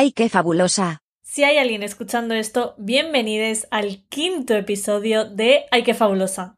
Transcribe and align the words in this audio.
¡Ay, 0.00 0.12
qué 0.12 0.28
fabulosa! 0.28 1.02
Si 1.22 1.42
hay 1.42 1.58
alguien 1.58 1.82
escuchando 1.82 2.32
esto, 2.32 2.76
bienvenidos 2.78 3.66
al 3.72 4.04
quinto 4.08 4.54
episodio 4.54 5.24
de 5.24 5.64
¡Ay, 5.72 5.82
qué 5.82 5.92
fabulosa! 5.92 6.56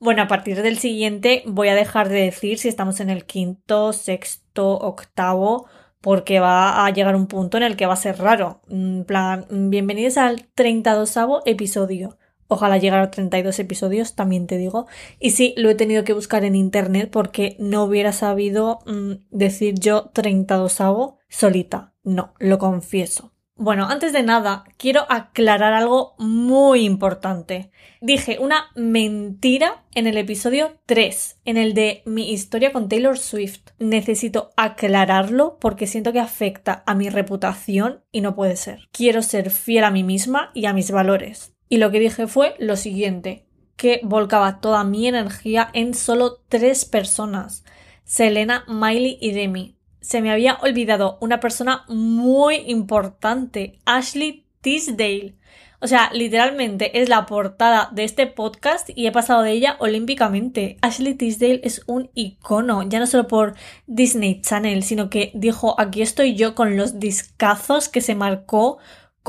Bueno, 0.00 0.22
a 0.22 0.26
partir 0.26 0.60
del 0.60 0.76
siguiente 0.76 1.44
voy 1.46 1.68
a 1.68 1.76
dejar 1.76 2.08
de 2.08 2.22
decir 2.22 2.58
si 2.58 2.66
estamos 2.66 2.98
en 2.98 3.08
el 3.08 3.26
quinto, 3.26 3.92
sexto, 3.92 4.72
octavo, 4.72 5.68
porque 6.00 6.40
va 6.40 6.84
a 6.84 6.90
llegar 6.90 7.14
un 7.14 7.28
punto 7.28 7.58
en 7.58 7.62
el 7.62 7.76
que 7.76 7.86
va 7.86 7.92
a 7.92 7.96
ser 7.96 8.18
raro. 8.18 8.60
En 8.68 9.04
plan, 9.04 9.46
bienvenidos 9.48 10.16
al 10.16 10.48
32 10.56 11.16
episodio. 11.46 12.18
Ojalá 12.52 12.78
llegar 12.78 12.98
a 12.98 13.12
32 13.12 13.60
episodios, 13.60 14.16
también 14.16 14.48
te 14.48 14.56
digo. 14.56 14.88
Y 15.20 15.30
sí, 15.30 15.54
lo 15.56 15.70
he 15.70 15.76
tenido 15.76 16.02
que 16.02 16.14
buscar 16.14 16.44
en 16.44 16.56
internet 16.56 17.08
porque 17.12 17.54
no 17.60 17.84
hubiera 17.84 18.12
sabido 18.12 18.80
mm, 18.86 19.12
decir 19.30 19.78
yo 19.78 20.10
32 20.12 20.80
solita. 21.28 21.94
No, 22.02 22.34
lo 22.40 22.58
confieso. 22.58 23.30
Bueno, 23.54 23.86
antes 23.88 24.12
de 24.12 24.24
nada, 24.24 24.64
quiero 24.78 25.06
aclarar 25.08 25.74
algo 25.74 26.16
muy 26.18 26.80
importante. 26.80 27.70
Dije 28.00 28.38
una 28.40 28.70
mentira 28.74 29.84
en 29.94 30.08
el 30.08 30.16
episodio 30.16 30.78
3, 30.86 31.42
en 31.44 31.56
el 31.56 31.72
de 31.74 32.02
mi 32.04 32.32
historia 32.32 32.72
con 32.72 32.88
Taylor 32.88 33.16
Swift. 33.16 33.60
Necesito 33.78 34.50
aclararlo 34.56 35.56
porque 35.60 35.86
siento 35.86 36.12
que 36.12 36.18
afecta 36.18 36.82
a 36.84 36.96
mi 36.96 37.10
reputación 37.10 38.02
y 38.10 38.22
no 38.22 38.34
puede 38.34 38.56
ser. 38.56 38.88
Quiero 38.90 39.22
ser 39.22 39.50
fiel 39.50 39.84
a 39.84 39.92
mí 39.92 40.02
misma 40.02 40.50
y 40.52 40.66
a 40.66 40.72
mis 40.72 40.90
valores. 40.90 41.54
Y 41.70 41.78
lo 41.78 41.90
que 41.90 42.00
dije 42.00 42.26
fue 42.26 42.54
lo 42.58 42.76
siguiente, 42.76 43.46
que 43.76 44.00
volcaba 44.02 44.60
toda 44.60 44.84
mi 44.84 45.08
energía 45.08 45.70
en 45.72 45.94
solo 45.94 46.42
tres 46.50 46.84
personas, 46.84 47.64
Selena, 48.04 48.64
Miley 48.68 49.16
y 49.22 49.32
Demi 49.32 49.80
se 50.00 50.22
me 50.22 50.30
había 50.30 50.58
olvidado 50.62 51.18
una 51.20 51.40
persona 51.40 51.84
muy 51.88 52.56
importante, 52.66 53.78
Ashley 53.84 54.46
Tisdale. 54.60 55.36
O 55.82 55.86
sea, 55.86 56.10
literalmente 56.12 57.00
es 57.00 57.08
la 57.08 57.24
portada 57.24 57.88
de 57.92 58.04
este 58.04 58.26
podcast 58.26 58.90
y 58.94 59.06
he 59.06 59.12
pasado 59.12 59.42
de 59.42 59.52
ella 59.52 59.76
olímpicamente. 59.78 60.76
Ashley 60.82 61.14
Tisdale 61.14 61.60
es 61.64 61.82
un 61.86 62.10
icono, 62.14 62.82
ya 62.82 62.98
no 62.98 63.06
solo 63.06 63.26
por 63.26 63.54
Disney 63.86 64.42
Channel, 64.42 64.82
sino 64.82 65.08
que 65.08 65.30
dijo, 65.34 65.78
aquí 65.78 66.02
estoy 66.02 66.34
yo 66.34 66.54
con 66.54 66.76
los 66.76 66.98
discazos 66.98 67.88
que 67.88 68.02
se 68.02 68.14
marcó 68.14 68.78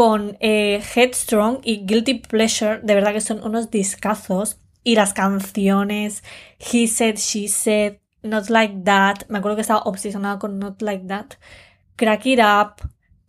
con 0.02 0.36
eh, 0.40 0.82
Headstrong 0.96 1.60
y 1.64 1.86
Guilty 1.86 2.16
Pleasure, 2.16 2.80
de 2.82 2.96
verdad 2.96 3.14
que 3.14 3.22
son 3.22 3.44
unos 3.44 3.70
discazos. 3.70 4.58
Y 4.84 4.96
las 4.96 5.14
canciones, 5.14 6.24
He 6.58 6.88
Said, 6.88 7.18
She 7.18 7.48
Said, 7.48 7.98
Not 8.24 8.50
Like 8.50 8.82
That, 8.84 9.28
me 9.30 9.38
acuerdo 9.38 9.58
que 9.58 9.62
estaba 9.62 9.84
obsesionada 9.84 10.40
con 10.40 10.58
Not 10.58 10.82
Like 10.82 11.06
That, 11.06 11.34
Crack 11.98 12.26
It 12.26 12.40
Up, 12.40 12.82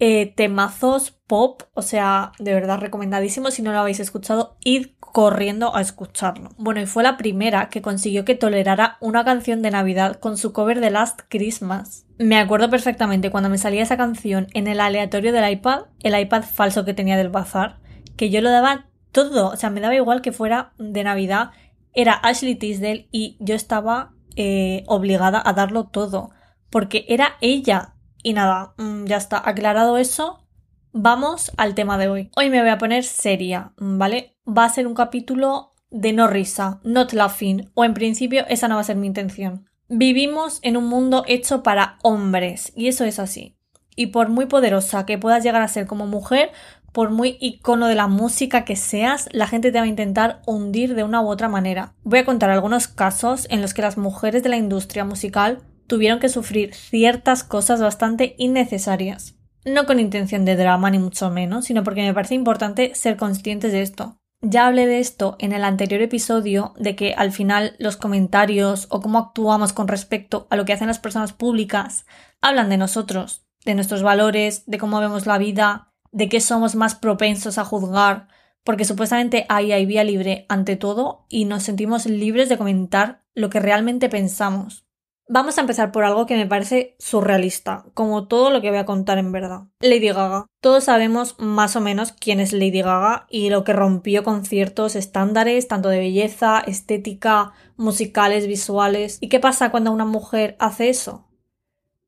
eh, 0.04 0.34
temazos 0.34 1.12
pop, 1.28 1.62
o 1.74 1.82
sea, 1.82 2.32
de 2.40 2.52
verdad 2.52 2.80
recomendadísimo, 2.80 3.52
si 3.52 3.62
no 3.62 3.70
lo 3.70 3.78
habéis 3.78 4.00
escuchado, 4.00 4.56
id 4.64 4.88
corriendo 4.98 5.76
a 5.76 5.80
escucharlo. 5.80 6.50
Bueno, 6.56 6.80
y 6.80 6.86
fue 6.86 7.04
la 7.04 7.16
primera 7.16 7.68
que 7.68 7.82
consiguió 7.82 8.24
que 8.24 8.34
tolerara 8.34 8.96
una 8.98 9.24
canción 9.24 9.62
de 9.62 9.70
Navidad 9.70 10.18
con 10.18 10.36
su 10.36 10.52
cover 10.52 10.80
de 10.80 10.90
Last 10.90 11.20
Christmas. 11.28 12.04
Me 12.18 12.36
acuerdo 12.40 12.68
perfectamente 12.68 13.30
cuando 13.30 13.48
me 13.48 13.58
salía 13.58 13.84
esa 13.84 13.96
canción 13.96 14.48
en 14.54 14.66
el 14.66 14.80
aleatorio 14.80 15.32
del 15.32 15.48
iPad, 15.48 15.82
el 16.00 16.18
iPad 16.18 16.42
falso 16.42 16.84
que 16.84 16.94
tenía 16.94 17.16
del 17.16 17.28
bazar, 17.28 17.78
que 18.16 18.28
yo 18.28 18.40
lo 18.40 18.50
daba 18.50 18.88
todo, 19.12 19.50
o 19.50 19.56
sea, 19.56 19.70
me 19.70 19.80
daba 19.80 19.94
igual 19.94 20.20
que 20.20 20.32
fuera 20.32 20.72
de 20.78 21.04
Navidad, 21.04 21.50
era 21.92 22.14
Ashley 22.14 22.56
Tisdale 22.56 23.06
y 23.12 23.36
yo 23.38 23.54
estaba 23.54 24.14
eh, 24.34 24.82
obligada 24.88 25.40
a 25.44 25.52
darlo 25.52 25.84
todo, 25.84 26.30
porque 26.70 27.04
era 27.06 27.36
ella. 27.40 27.91
Y 28.22 28.32
nada, 28.34 28.74
mm, 28.78 29.06
ya 29.06 29.16
está 29.16 29.42
aclarado 29.44 29.98
eso. 29.98 30.46
Vamos 30.92 31.50
al 31.56 31.74
tema 31.74 31.98
de 31.98 32.08
hoy. 32.08 32.30
Hoy 32.36 32.50
me 32.50 32.60
voy 32.60 32.70
a 32.70 32.78
poner 32.78 33.04
seria, 33.04 33.72
¿vale? 33.78 34.36
Va 34.46 34.64
a 34.64 34.68
ser 34.68 34.86
un 34.86 34.94
capítulo 34.94 35.72
de 35.90 36.12
no 36.12 36.26
risa, 36.26 36.80
not 36.84 37.12
laughing, 37.12 37.70
o 37.74 37.84
en 37.84 37.94
principio 37.94 38.44
esa 38.48 38.68
no 38.68 38.76
va 38.76 38.82
a 38.82 38.84
ser 38.84 38.96
mi 38.96 39.06
intención. 39.06 39.66
Vivimos 39.88 40.58
en 40.62 40.76
un 40.76 40.86
mundo 40.86 41.24
hecho 41.26 41.62
para 41.62 41.98
hombres, 42.02 42.72
y 42.74 42.88
eso 42.88 43.04
es 43.04 43.18
así. 43.18 43.56
Y 43.94 44.06
por 44.06 44.30
muy 44.30 44.46
poderosa 44.46 45.04
que 45.04 45.18
puedas 45.18 45.44
llegar 45.44 45.60
a 45.60 45.68
ser 45.68 45.86
como 45.86 46.06
mujer, 46.06 46.50
por 46.92 47.10
muy 47.10 47.36
icono 47.40 47.88
de 47.88 47.94
la 47.94 48.06
música 48.06 48.64
que 48.64 48.76
seas, 48.76 49.28
la 49.32 49.46
gente 49.46 49.72
te 49.72 49.78
va 49.78 49.84
a 49.84 49.88
intentar 49.88 50.42
hundir 50.46 50.94
de 50.94 51.04
una 51.04 51.20
u 51.20 51.28
otra 51.28 51.48
manera. 51.48 51.94
Voy 52.04 52.20
a 52.20 52.24
contar 52.24 52.50
algunos 52.50 52.86
casos 52.86 53.46
en 53.50 53.62
los 53.62 53.74
que 53.74 53.82
las 53.82 53.98
mujeres 53.98 54.42
de 54.42 54.50
la 54.50 54.56
industria 54.56 55.04
musical 55.04 55.62
tuvieron 55.86 56.18
que 56.18 56.28
sufrir 56.28 56.74
ciertas 56.74 57.44
cosas 57.44 57.80
bastante 57.80 58.34
innecesarias. 58.38 59.36
No 59.64 59.86
con 59.86 60.00
intención 60.00 60.44
de 60.44 60.56
drama 60.56 60.90
ni 60.90 60.98
mucho 60.98 61.30
menos, 61.30 61.66
sino 61.66 61.84
porque 61.84 62.02
me 62.02 62.14
parece 62.14 62.34
importante 62.34 62.94
ser 62.94 63.16
conscientes 63.16 63.72
de 63.72 63.82
esto. 63.82 64.16
Ya 64.40 64.66
hablé 64.66 64.86
de 64.86 64.98
esto 64.98 65.36
en 65.38 65.52
el 65.52 65.62
anterior 65.62 66.02
episodio, 66.02 66.74
de 66.76 66.96
que 66.96 67.14
al 67.14 67.30
final 67.30 67.76
los 67.78 67.96
comentarios 67.96 68.88
o 68.90 69.00
cómo 69.00 69.18
actuamos 69.18 69.72
con 69.72 69.86
respecto 69.86 70.48
a 70.50 70.56
lo 70.56 70.64
que 70.64 70.72
hacen 70.72 70.88
las 70.88 70.98
personas 70.98 71.32
públicas 71.32 72.06
hablan 72.40 72.68
de 72.68 72.76
nosotros, 72.76 73.46
de 73.64 73.76
nuestros 73.76 74.02
valores, 74.02 74.64
de 74.66 74.78
cómo 74.78 74.98
vemos 74.98 75.26
la 75.26 75.38
vida, 75.38 75.92
de 76.10 76.28
qué 76.28 76.40
somos 76.40 76.74
más 76.74 76.96
propensos 76.96 77.56
a 77.56 77.64
juzgar, 77.64 78.26
porque 78.64 78.84
supuestamente 78.84 79.46
ahí 79.48 79.70
hay 79.70 79.86
vía 79.86 80.02
libre 80.02 80.44
ante 80.48 80.74
todo 80.74 81.24
y 81.28 81.44
nos 81.44 81.62
sentimos 81.62 82.06
libres 82.06 82.48
de 82.48 82.58
comentar 82.58 83.22
lo 83.34 83.48
que 83.48 83.60
realmente 83.60 84.08
pensamos. 84.08 84.84
Vamos 85.28 85.56
a 85.56 85.60
empezar 85.60 85.92
por 85.92 86.04
algo 86.04 86.26
que 86.26 86.36
me 86.36 86.46
parece 86.46 86.96
surrealista, 86.98 87.84
como 87.94 88.26
todo 88.26 88.50
lo 88.50 88.60
que 88.60 88.70
voy 88.70 88.78
a 88.78 88.84
contar 88.84 89.18
en 89.18 89.32
verdad. 89.32 89.62
Lady 89.80 90.08
Gaga. 90.08 90.46
Todos 90.60 90.84
sabemos 90.84 91.36
más 91.38 91.76
o 91.76 91.80
menos 91.80 92.12
quién 92.12 92.40
es 92.40 92.52
Lady 92.52 92.82
Gaga 92.82 93.26
y 93.30 93.50
lo 93.50 93.64
que 93.64 93.72
rompió 93.72 94.24
con 94.24 94.44
ciertos 94.44 94.96
estándares, 94.96 95.68
tanto 95.68 95.88
de 95.88 95.98
belleza, 95.98 96.60
estética, 96.66 97.52
musicales, 97.76 98.46
visuales. 98.46 99.18
¿Y 99.20 99.28
qué 99.28 99.40
pasa 99.40 99.70
cuando 99.70 99.92
una 99.92 100.04
mujer 100.04 100.56
hace 100.58 100.88
eso? 100.88 101.28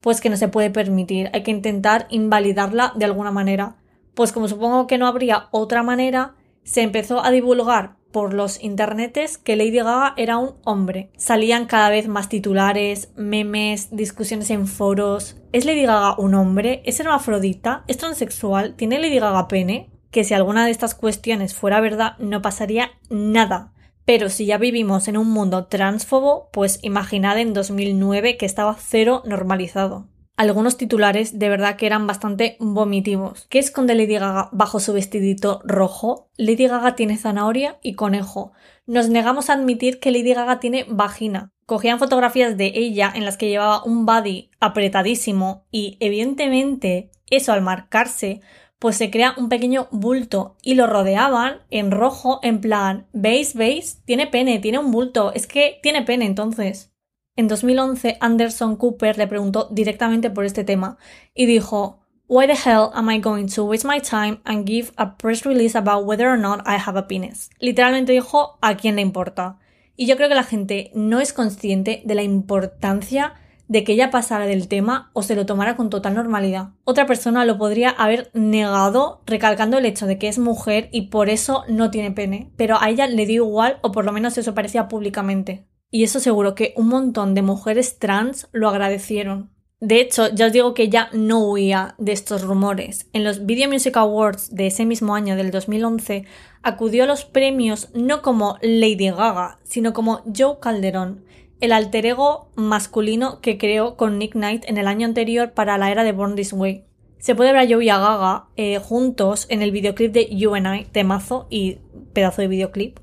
Pues 0.01 0.21
que 0.21 0.29
no 0.29 0.37
se 0.37 0.49
puede 0.49 0.71
permitir, 0.71 1.31
hay 1.33 1.43
que 1.43 1.51
intentar 1.51 2.07
invalidarla 2.11 2.93
de 2.95 3.07
alguna 3.07 3.31
manera 3.31 3.77
pues 4.15 4.33
como 4.33 4.49
supongo 4.49 4.87
que 4.87 4.99
no 4.99 5.07
habría 5.07 5.49
otra 5.51 5.83
manera, 5.83 6.35
se 6.63 6.83
empezó 6.83 7.23
a 7.23 7.31
divulgar 7.31 7.97
por 8.15 8.33
los 8.33 8.63
internetes 8.63 9.39
que 9.39 9.57
Lady 9.57 9.79
Gaga 9.79 10.15
era 10.17 10.39
un 10.39 10.55
hombre. 10.63 11.11
Salían 11.17 11.67
cada 11.67 11.91
vez 11.91 12.07
más 12.07 12.29
titulares, 12.29 13.09
memes, 13.17 13.89
discusiones 13.91 14.51
en 14.51 14.69
foros. 14.69 15.37
¿Es 15.51 15.65
Lady 15.65 15.83
Gaga 15.83 16.15
un 16.17 16.35
hombre? 16.35 16.81
¿Es 16.85 17.01
hermafrodita? 17.01 17.83
¿Es 17.89 17.97
transexual? 17.97 18.77
¿Tiene 18.77 19.01
Lady 19.01 19.19
Gaga 19.19 19.49
pene? 19.49 19.91
Que 20.13 20.23
si 20.23 20.33
alguna 20.33 20.65
de 20.65 20.71
estas 20.71 20.95
cuestiones 20.95 21.57
fuera 21.57 21.81
verdad 21.81 22.17
no 22.21 22.41
pasaría 22.41 22.93
nada. 23.11 23.73
Pero 24.05 24.29
si 24.29 24.47
ya 24.47 24.59
vivimos 24.59 25.09
en 25.09 25.17
un 25.17 25.31
mundo 25.31 25.67
transfobo, 25.67 26.51
pues 26.53 26.79
imaginad 26.83 27.37
en 27.39 27.53
2009 27.53 28.37
que 28.37 28.47
estaba 28.47 28.77
cero 28.79 29.25
normalizado 29.27 30.07
algunos 30.37 30.77
titulares 30.77 31.39
de 31.39 31.49
verdad 31.49 31.77
que 31.77 31.87
eran 31.87 32.07
bastante 32.07 32.57
vomitivos. 32.59 33.47
¿Qué 33.49 33.59
esconde 33.59 33.95
Lady 33.95 34.15
Gaga 34.15 34.49
bajo 34.53 34.81
su 34.81 34.93
vestidito 34.93 35.61
rojo? 35.65 36.29
Lady 36.37 36.67
Gaga 36.67 36.97
tiene 36.97 37.17
zanahoria 37.17 37.79
y 37.83 37.95
conejo. 37.95 38.53
Nos 38.87 39.09
negamos 39.09 39.49
a 39.49 39.55
admitir 39.55 40.01
que 40.01 40.11
Lady 40.11 40.35
Gaga 40.35 40.61
tiene 40.61 40.87
vagina. 40.89 41.53
Cogían 41.67 41.99
fotografías 41.99 42.57
de 42.57 42.73
ella 42.75 43.13
en 43.15 43.25
las 43.25 43.37
que 43.37 43.49
llevaba 43.49 43.85
un 43.85 44.07
body 44.07 44.51
apretadísimo 44.61 45.65
y 45.71 45.97
evidentemente 46.01 47.11
eso 47.31 47.53
al 47.53 47.63
marcarse 47.63 48.41
pues 48.79 48.97
se 48.97 49.11
crea 49.11 49.35
un 49.39 49.49
pequeño 49.49 49.89
bulto 49.93 50.57
y 50.63 50.75
lo 50.75 50.87
rodeaban 50.87 51.61
en 51.71 51.91
rojo 51.91 52.41
en 52.43 52.61
plan, 52.61 53.07
¿veis? 53.15 53.55
¿veis? 53.55 54.03
Tiene 54.05 54.27
pene, 54.27 54.59
tiene 54.59 54.79
un 54.79 54.91
bulto, 54.91 55.33
es 55.33 55.47
que 55.47 55.79
tiene 55.83 56.03
pene 56.03 56.27
entonces. 56.27 56.94
En 57.37 57.49
2011, 57.49 58.19
Anderson 58.21 58.77
Cooper 58.77 59.19
le 59.19 59.27
preguntó 59.27 59.67
directamente 59.73 60.31
por 60.31 60.45
este 60.45 60.63
tema 60.63 60.99
y 61.35 61.47
dijo, 61.47 61.99
Why 62.29 62.47
the 62.47 62.53
hell 62.53 62.91
am 62.95 63.11
I 63.11 63.19
going 63.19 63.49
to 63.49 63.65
waste 63.65 63.87
my 63.87 64.01
time 64.01 64.41
and 64.45 64.65
give 64.65 64.93
a 64.97 65.19
press 65.19 65.45
release 65.45 65.77
about 65.77 66.07
whether 66.07 66.29
or 66.29 66.39
not 66.39 66.61
I 66.61 66.77
have 66.77 66.97
a 66.97 67.09
penis? 67.09 67.51
Literalmente 67.59 68.13
dijo, 68.13 68.57
¿a 68.63 68.77
quién 68.77 68.95
le 68.95 69.03
importa? 69.03 69.59
Y 69.97 70.07
yo 70.07 70.17
creo 70.17 70.29
que 70.29 70.37
la 70.37 70.45
gente 70.45 70.93
no 70.95 71.19
es 71.19 71.33
consciente 71.33 72.03
de 72.05 72.15
la 72.15 72.23
importancia 72.23 73.35
de 73.67 73.83
que 73.83 73.95
ella 73.95 74.13
pasara 74.13 74.47
del 74.47 74.69
tema 74.69 75.11
o 75.13 75.25
se 75.25 75.35
lo 75.35 75.45
tomara 75.45 75.75
con 75.75 75.91
total 75.91 76.15
normalidad. 76.15 76.69
Otra 76.85 77.07
persona 77.07 77.45
lo 77.45 77.59
podría 77.59 77.91
haber 77.91 78.31
negado 78.33 79.23
recalcando 79.27 79.79
el 79.79 79.87
hecho 79.87 80.07
de 80.07 80.19
que 80.19 80.29
es 80.29 80.39
mujer 80.39 80.89
y 80.93 81.09
por 81.09 81.29
eso 81.29 81.65
no 81.67 81.91
tiene 81.91 82.13
pene, 82.13 82.53
pero 82.57 82.81
a 82.81 82.91
ella 82.91 83.09
le 83.09 83.27
dio 83.27 83.45
igual 83.45 83.79
o 83.83 83.91
por 83.91 84.05
lo 84.05 84.13
menos 84.13 84.39
eso 84.39 84.55
parecía 84.55 84.87
públicamente 84.87 85.67
y 85.95 86.03
eso 86.03 86.19
seguro 86.19 86.57
que 86.57 86.75
un 86.77 86.89
montón 86.89 87.37
de 87.37 87.43
mujeres 87.43 88.01
trans 88.01 88.49
lo 88.51 88.69
agradecieron. 88.69 89.51
De 89.79 90.01
hecho, 90.01 90.29
ya 90.35 90.47
os 90.47 90.53
digo 90.53 90.75
que 90.75 90.89
ya 90.89 91.09
no 91.13 91.49
huía 91.49 91.95
de 91.99 92.11
estos 92.11 92.43
rumores. 92.43 93.09
En 93.13 93.23
los 93.23 93.47
Video 93.47 93.71
Music 93.71 93.97
Awards 93.97 94.53
de 94.53 94.67
ese 94.67 94.87
mismo 94.87 95.15
año, 95.15 95.37
del 95.37 95.53
2011, 95.53 96.25
acudió 96.65 97.05
a 97.05 97.07
los 97.07 97.25
premios 97.25 97.91
no 97.95 98.23
como 98.23 98.59
Lady 98.61 99.09
Gaga, 99.11 99.61
sino 99.63 99.93
como 99.93 100.23
Joe 100.37 100.59
Calderón, 100.61 101.25
el 101.61 101.71
alter 101.71 102.07
ego 102.07 102.51
masculino 102.57 103.41
que 103.41 103.57
creó 103.57 103.97
con 103.97 104.19
Nick 104.19 104.33
Knight 104.33 104.65
en 104.67 104.79
el 104.79 104.89
año 104.89 105.07
anterior 105.07 105.53
para 105.53 105.79
la 105.79 105.93
era 105.93 106.03
de 106.03 106.11
Born 106.11 106.35
This 106.35 106.55
Way. 106.55 106.87
se 107.21 107.37
puede 107.37 107.53
ver 107.53 107.61
a 107.61 107.73
Joey 107.73 107.87
y 107.87 107.91
a 107.91 107.99
Gaga 107.99 108.49
eh, 108.57 108.81
juntos 108.81 109.47
en 109.49 109.63
el 109.63 109.71
videoclip 109.71 110.13
de 110.13 110.27
You 110.27 110.57
and 110.57 110.75
I, 110.75 110.85
temazo 110.87 111.47
y 111.51 111.79
pedazo 112.13 112.43
de 112.43 112.49
videoclip. 112.49 112.99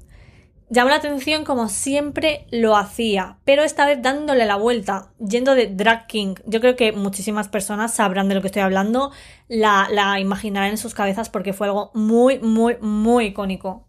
Llamó 0.73 0.89
la 0.89 0.95
atención 0.95 1.43
como 1.43 1.67
siempre 1.67 2.47
lo 2.49 2.77
hacía, 2.77 3.39
pero 3.43 3.61
esta 3.61 3.85
vez 3.85 4.01
dándole 4.01 4.45
la 4.45 4.55
vuelta, 4.55 5.11
yendo 5.19 5.53
de 5.53 5.67
drag 5.67 6.07
king. 6.07 6.35
Yo 6.45 6.61
creo 6.61 6.77
que 6.77 6.93
muchísimas 6.93 7.49
personas 7.49 7.93
sabrán 7.93 8.29
de 8.29 8.35
lo 8.35 8.41
que 8.41 8.47
estoy 8.47 8.61
hablando, 8.61 9.11
la, 9.49 9.89
la 9.91 10.17
imaginarán 10.21 10.69
en 10.69 10.77
sus 10.77 10.93
cabezas 10.93 11.29
porque 11.29 11.51
fue 11.51 11.67
algo 11.67 11.91
muy, 11.93 12.39
muy, 12.39 12.77
muy 12.79 13.25
icónico. 13.25 13.85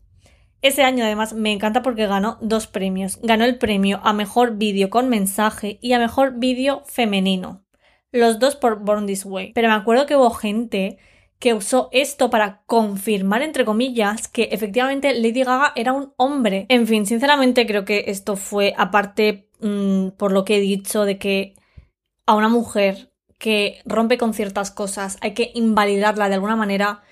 Ese 0.61 0.83
año 0.83 1.05
además 1.05 1.35
me 1.35 1.53
encanta 1.53 1.83
porque 1.83 2.09
ganó 2.09 2.37
dos 2.41 2.67
premios. 2.67 3.21
Ganó 3.23 3.45
el 3.45 3.59
premio 3.59 4.01
a 4.03 4.13
mejor 4.13 4.57
vídeo 4.57 4.91
con 4.91 5.09
mensaje 5.09 5.79
y 5.83 5.93
a 5.93 6.01
mejor 6.01 6.41
vídeo 6.41 6.83
femenino. 6.87 7.65
Los 8.11 8.41
dos 8.41 8.57
por 8.57 8.81
Born 8.81 9.07
This 9.07 9.25
Way. 9.25 9.53
Pero 9.55 9.69
me 9.69 9.75
acuerdo 9.75 10.07
que 10.07 10.17
hubo 10.17 10.31
gente 10.31 10.99
que 11.43 11.55
usó 11.55 11.89
esto 11.91 12.31
para 12.31 12.63
confirmar, 12.67 13.43
entre 13.43 13.65
comillas, 13.65 14.29
que 14.29 14.45
efectivamente 14.53 15.13
Lady 15.13 15.43
Gaga 15.43 15.73
era 15.75 15.93
un 15.93 16.13
hombre. 16.17 16.67
En 16.69 16.87
fin, 16.87 17.05
sinceramente 17.05 17.67
creo 17.67 17.85
que 17.85 18.05
esto 18.07 18.37
fue, 18.37 18.75
aparte 18.79 19.49
mm, 19.59 20.11
por 20.11 20.31
lo 20.31 20.45
que 20.45 20.59
he 20.59 20.61
dicho, 20.61 21.05
de 21.05 21.19
que 21.19 21.57
a 22.27 22.37
una 22.37 22.49
mujer 22.49 23.11
que 23.39 23.81
rompe 23.85 24.19
con 24.19 24.35
ciertas 24.35 24.71
cosas 24.71 25.19
hay 25.21 25.35
que 25.35 25.51
invalidarla 25.57 26.29
de 26.29 26.37
alguna 26.37 26.55
manera. 26.55 27.03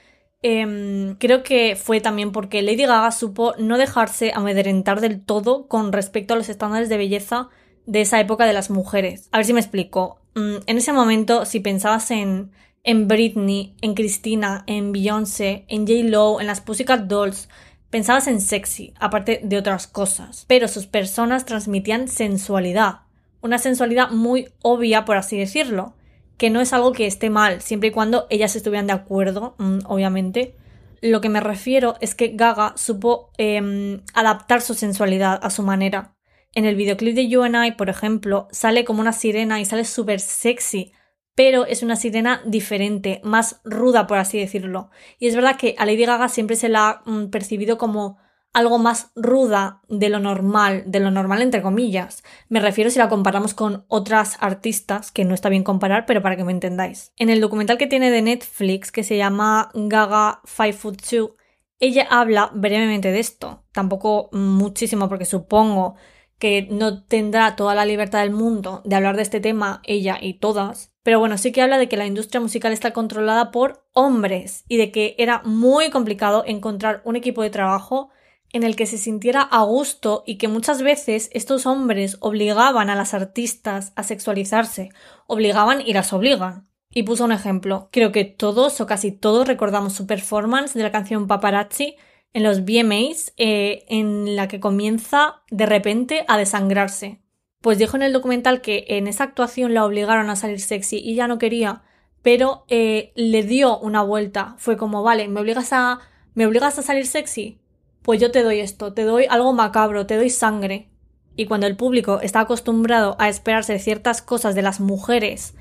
Em, 0.43 1.17
creo 1.17 1.43
que 1.43 1.75
fue 1.75 2.01
también 2.01 2.31
porque 2.31 2.63
Lady 2.63 2.87
Gaga 2.87 3.11
supo 3.11 3.55
no 3.59 3.79
dejarse 3.79 4.31
amedrentar 4.33 5.01
del 5.01 5.25
todo 5.25 5.67
con 5.67 5.93
respecto 5.93 6.35
a 6.35 6.37
los 6.37 6.49
estándares 6.49 6.89
de 6.89 6.99
belleza 6.99 7.49
de 7.85 8.03
esa 8.03 8.21
época 8.21 8.47
de 8.47 8.53
las 8.53 8.71
mujeres. 8.71 9.29
A 9.33 9.39
ver 9.39 9.47
si 9.47 9.55
me 9.55 9.61
explico. 9.61 10.21
Mm, 10.37 10.59
en 10.67 10.79
ese 10.79 10.93
momento, 10.93 11.47
si 11.47 11.59
pensabas 11.59 12.13
en 12.13 12.53
en 12.83 13.09
Britney, 13.09 13.75
en 13.81 13.95
Christina, 13.95 14.65
en 14.67 14.93
Beyoncé, 14.93 15.65
en 15.69 15.87
J. 15.87 16.09
Lo, 16.09 16.41
en 16.41 16.47
las 16.47 16.61
Pussycat 16.61 17.03
Dolls. 17.03 17.49
Pensabas 17.91 18.29
en 18.29 18.41
sexy, 18.41 18.95
aparte 19.01 19.41
de 19.43 19.59
otras 19.59 19.87
cosas, 19.87 20.45
pero 20.47 20.69
sus 20.69 20.87
personas 20.87 21.45
transmitían 21.45 22.07
sensualidad, 22.07 23.01
una 23.41 23.59
sensualidad 23.59 24.11
muy 24.11 24.49
obvia, 24.63 25.05
por 25.05 25.17
así 25.17 25.37
decirlo, 25.37 25.95
que 26.37 26.51
no 26.51 26.61
es 26.61 26.73
algo 26.73 26.93
que 26.93 27.07
esté 27.07 27.31
mal, 27.31 27.61
siempre 27.61 27.89
y 27.89 27.93
cuando 27.93 28.27
ellas 28.31 28.55
estuvieran 28.55 28.87
de 28.87 28.93
acuerdo, 28.93 29.57
mm, 29.59 29.81
obviamente. 29.87 30.55
Lo 31.03 31.21
que 31.21 31.29
me 31.29 31.41
refiero 31.41 31.97
es 32.01 32.15
que 32.15 32.29
Gaga 32.29 32.75
supo 32.77 33.31
em, 33.39 34.03
adaptar 34.15 34.61
su 34.61 34.75
sensualidad 34.75 35.41
a 35.43 35.51
su 35.51 35.63
manera. 35.63 36.15
En 36.55 36.65
el 36.65 36.77
videoclip 36.77 37.15
de 37.15 37.29
You 37.29 37.43
and 37.43 37.57
I, 37.67 37.73
por 37.73 37.89
ejemplo, 37.89 38.49
sale 38.53 38.85
como 38.85 39.01
una 39.01 39.13
sirena 39.13 39.61
y 39.61 39.65
sale 39.65 39.85
súper 39.85 40.21
sexy, 40.21 40.93
pero 41.35 41.67
es 41.67 41.83
una 41.83 41.97
sirena 41.97 42.43
diferente, 42.45 43.21
más 43.25 43.61
ruda, 43.65 44.07
por 44.07 44.19
así 44.19 44.39
decirlo. 44.39 44.91
Y 45.19 45.29
es 45.29 45.35
verdad 45.35 45.57
que 45.57 45.75
a 45.79 45.87
Lady 45.87 46.05
Gaga 46.05 46.29
siempre 46.29 46.57
se 46.57 46.69
la 46.69 46.89
ha 46.89 47.11
mm, 47.11 47.31
percibido 47.31 47.79
como 47.79 48.19
algo 48.53 48.79
más 48.79 49.13
ruda 49.15 49.81
de 49.89 50.09
lo 50.09 50.19
normal, 50.19 50.83
de 50.87 51.01
lo 51.01 51.11
normal 51.11 51.43
entre 51.43 51.63
comillas. 51.63 52.25
Me 52.49 52.61
refiero 52.61 52.91
si 52.91 52.99
la 52.99 53.09
comparamos 53.09 53.55
con 53.55 53.85
otras 53.89 54.37
artistas, 54.41 55.13
que 55.13 55.25
no 55.25 55.35
está 55.35 55.49
bien 55.49 55.63
comparar, 55.63 56.05
pero 56.07 56.23
para 56.23 56.37
que 56.37 56.45
me 56.45 56.53
entendáis. 56.53 57.13
En 57.17 57.31
el 57.31 57.41
documental 57.41 57.79
que 57.79 57.87
tiene 57.87 58.11
de 58.11 58.23
Netflix, 58.23 58.91
que 58.91 59.05
se 59.05 59.17
llama 59.17 59.71
Gaga 59.75 60.41
Five 60.45 60.73
Foot 60.73 61.03
Two, 61.03 61.37
ella 61.79 62.07
habla 62.11 62.51
brevemente 62.53 63.13
de 63.13 63.21
esto. 63.21 63.65
Tampoco 63.73 64.31
muchísimo, 64.33 65.09
porque 65.09 65.25
supongo 65.25 65.95
que 66.39 66.67
no 66.71 67.05
tendrá 67.05 67.55
toda 67.55 67.75
la 67.75 67.85
libertad 67.85 68.21
del 68.21 68.33
mundo 68.33 68.83
de 68.85 68.97
hablar 68.97 69.17
de 69.17 69.23
este 69.23 69.41
tema 69.41 69.81
ella 69.85 70.19
y 70.21 70.35
todas, 70.35 70.90
pero 71.03 71.19
bueno, 71.19 71.39
sí 71.39 71.53
que 71.53 71.63
habla 71.63 71.79
de 71.79 71.89
que 71.89 71.97
la 71.97 72.07
industria 72.07 72.41
musical 72.41 72.73
está 72.73 72.93
controlada 72.93 73.51
por 73.51 73.85
hombres 73.93 74.65
y 74.69 74.77
de 74.77 74.93
que 74.93 75.15
era 75.19 75.43
muy 75.45 75.91
complicado 75.91 76.45
encontrar 76.47 77.01
un 77.05 77.17
equipo 77.17 77.43
de 77.43 77.51
trabajo 77.51 78.11
en 78.53 78.65
el 78.65 78.77
que 78.77 78.87
se 78.87 78.99
sintiera 78.99 79.43
a 79.43 79.63
gusto 79.63 80.25
y 80.27 80.37
que 80.37 80.49
muchas 80.49 80.83
veces 80.83 81.31
estos 81.33 81.67
hombres 81.67 82.17
obligaban 82.21 82.91
a 82.91 82.97
las 82.97 83.15
artistas 83.15 83.93
a 83.97 84.03
sexualizarse, 84.03 84.91
obligaban 85.27 85.81
y 85.81 85.93
las 85.93 86.13
obligan. 86.13 86.69
Y 86.93 87.05
puso 87.05 87.25
un 87.25 87.31
ejemplo. 87.31 87.89
Creo 87.93 88.11
que 88.11 88.25
todos 88.25 88.81
o 88.81 88.87
casi 88.87 89.13
todos 89.13 89.47
recordamos 89.47 89.93
su 89.93 90.09
performance 90.09 90.75
de 90.75 90.83
la 90.83 90.91
canción 90.91 91.29
Paparazzi 91.29 91.97
en 92.33 92.43
los 92.43 92.65
VMAs 92.65 93.33
eh, 93.37 93.85
en 93.89 94.35
la 94.35 94.49
que 94.49 94.59
comienza 94.59 95.43
de 95.51 95.67
repente 95.67 96.25
a 96.27 96.37
desangrarse. 96.37 97.21
Pues 97.61 97.79
dijo 97.79 97.97
en 97.97 98.03
el 98.03 98.13
documental 98.13 98.63
que 98.63 98.87
en 98.89 99.07
esa 99.07 99.25
actuación 99.25 99.75
la 99.75 99.85
obligaron 99.85 100.31
a 100.31 100.37
salir 100.37 100.61
sexy 100.61 100.99
y 100.99 101.15
ya 101.15 101.29
no 101.29 101.39
quería, 101.39 101.83
pero 102.23 102.65
eh, 102.69 103.13
le 103.17 103.43
dio 103.43 103.79
una 103.79 104.03
vuelta. 104.03 104.55
Fue 104.57 104.79
como, 104.79 105.03
vale, 105.03 105.29
¿me 105.29 105.41
obligas 105.41 105.73
a, 105.73 106.01
¿me 106.35 106.47
obligas 106.47 106.79
a 106.79 106.83
salir 106.83 107.07
sexy? 107.07 107.61
Pues 108.03 108.19
yo 108.19 108.31
te 108.31 108.43
doy 108.43 108.61
esto, 108.61 108.95
te 108.95 109.05
doy 109.05 109.27
algo 109.29 109.53
macabro, 109.53 110.07
te 110.07 110.17
doy 110.17 110.31
sangre. 110.31 110.89
Y 111.37 111.47
cuando 111.47 111.67
el 111.67 111.77
público 111.77 112.21
está 112.23 112.41
acostumbrado 112.41 113.17
a 113.19 113.29
esperarse 113.29 113.79
ciertas 113.79 114.23
cosas 114.23 114.55
de 114.55 114.63
las 114.63 114.81
mujeres 114.81 115.55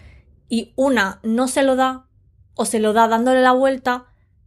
y 0.48 0.74
una 0.78 1.20
no 1.24 1.48
se 1.50 1.64
lo 1.64 1.76
da, 1.76 2.08
o 2.56 2.66
se 2.66 2.80
lo 2.80 2.94
da 2.94 3.10
dándole 3.10 3.42
la 3.42 3.52
vuelta, 3.52 4.06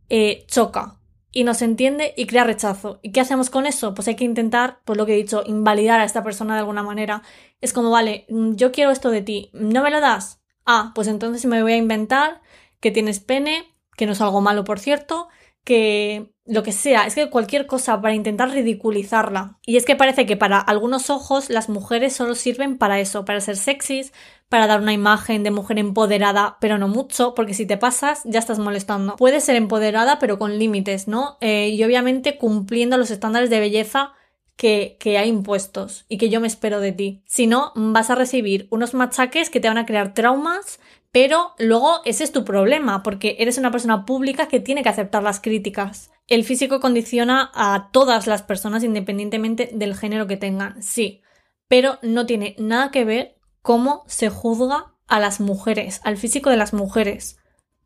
eh, 0.09 0.45
choca 0.49 1.02
y 1.33 1.45
no 1.45 1.55
se 1.55 1.65
entiende 1.65 2.15
y 2.17 2.27
crea 2.27 2.45
rechazo. 2.45 3.01
¿Y 3.03 3.11
qué 3.11 3.21
hacemos 3.21 3.51
con 3.51 3.67
eso? 3.67 3.95
Pues 3.95 4.07
hay 4.07 4.17
que 4.17 4.25
intentar, 4.25 4.81
pues 4.85 4.99
lo 4.99 5.07
que 5.07 5.15
he 5.15 5.17
dicho, 5.17 5.43
invalidar 5.47 6.01
a 6.01 6.05
esta 6.05 6.23
persona 6.23 6.55
de 6.55 6.61
alguna 6.61 6.83
manera. 6.83 7.23
Es 7.61 7.73
como, 7.73 7.91
vale, 7.91 8.27
mm, 8.29 8.55
yo 8.55 8.71
quiero 8.71 8.91
esto 8.91 9.11
de 9.11 9.23
ti, 9.23 9.51
¿no 9.53 9.83
me 9.83 9.91
lo 9.91 10.01
das? 10.01 10.41
Ah, 10.67 10.93
pues 10.95 11.09
entonces 11.09 11.45
me 11.47 11.63
voy 11.63 11.73
a 11.73 11.77
inventar 11.77 12.43
que 12.81 12.91
tienes 12.91 13.21
pene, 13.21 13.75
que 13.97 14.07
no 14.07 14.13
es 14.13 14.21
algo 14.21 14.41
malo, 14.41 14.65
por 14.65 14.79
cierto, 14.79 15.29
que 15.65 16.33
lo 16.45 16.63
que 16.63 16.73
sea, 16.73 17.07
es 17.07 17.15
que 17.15 17.31
cualquier 17.31 17.67
cosa 17.67 18.01
para 18.01 18.15
intentar 18.15 18.51
ridiculizarla. 18.51 19.59
Y 19.65 19.77
es 19.77 19.85
que 19.85 19.97
parece 19.97 20.27
que 20.27 20.37
para 20.37 20.59
algunos 20.59 21.09
ojos 21.09 21.51
las 21.51 21.69
mujeres 21.69 22.15
solo 22.15 22.35
sirven 22.35 22.79
para 22.79 23.01
eso, 23.01 23.25
para 23.25 23.41
ser 23.41 23.57
sexys, 23.57 24.13
para 24.53 24.67
dar 24.67 24.83
una 24.83 24.93
imagen 24.93 25.45
de 25.45 25.51
mujer 25.51 25.79
empoderada, 25.79 26.59
pero 26.61 26.77
no 26.77 26.87
mucho, 26.87 27.35
porque 27.35 27.55
si 27.55 27.65
te 27.65 27.79
pasas 27.79 28.21
ya 28.27 28.39
estás 28.39 28.59
molestando. 28.59 29.17
Puedes 29.17 29.45
ser 29.45 29.57
empoderada, 29.57 30.19
pero 30.19 30.39
con 30.39 30.59
límites, 30.59 31.09
¿no? 31.09 31.39
Eh, 31.41 31.71
y 31.71 31.83
obviamente 31.83 32.37
cumpliendo 32.37 32.99
los 32.99 33.11
estándares 33.11 33.49
de 33.49 33.61
belleza 33.61 34.13
que, 34.57 34.99
que, 35.01 35.17
hay 35.17 35.31
impuestos 35.31 36.05
y 36.07 36.19
que 36.19 36.29
yo 36.29 36.39
me 36.39 36.49
espero 36.49 36.81
de 36.81 36.93
ti. 36.93 37.23
Si 37.25 37.47
no, 37.47 37.73
vas 37.75 38.11
a 38.11 38.15
recibir 38.15 38.67
unos 38.69 38.93
machaques 38.93 39.49
que 39.49 39.59
te 39.59 39.69
van 39.69 39.79
a 39.79 39.87
crear 39.87 40.13
traumas, 40.13 40.81
pero 41.13 41.55
luego 41.59 42.03
ese 42.05 42.23
es 42.23 42.31
tu 42.31 42.45
problema, 42.45 43.03
porque 43.03 43.37
eres 43.39 43.57
una 43.57 43.71
persona 43.71 44.05
pública 44.05 44.49
que 44.49 44.61
tiene 44.61 44.83
que 44.83 44.91
aceptar 44.91 45.23
las 45.23 45.41
críticas. 45.41 46.11
El 46.27 46.45
físico 46.45 46.79
condiciona 46.79 47.51
a 47.55 47.89
todas 47.91 48.27
las 48.27 48.43
personas 48.43 48.85
independientemente 48.85 49.71
del 49.73 49.97
género 49.97 50.27
que 50.27 50.37
tengan, 50.37 50.83
sí, 50.83 51.23
pero 51.69 51.99
no 52.03 52.27
tiene 52.27 52.55
nada 52.59 52.91
que 52.91 53.07
ver 53.07 53.42
cómo 53.63 54.05
se 54.07 54.29
juzga 54.29 54.93
a 55.07 55.21
las 55.21 55.41
mujeres, 55.41 56.01
al 56.05 56.17
físico 56.17 56.51
de 56.51 56.57
las 56.57 56.73
mujeres. 56.73 57.39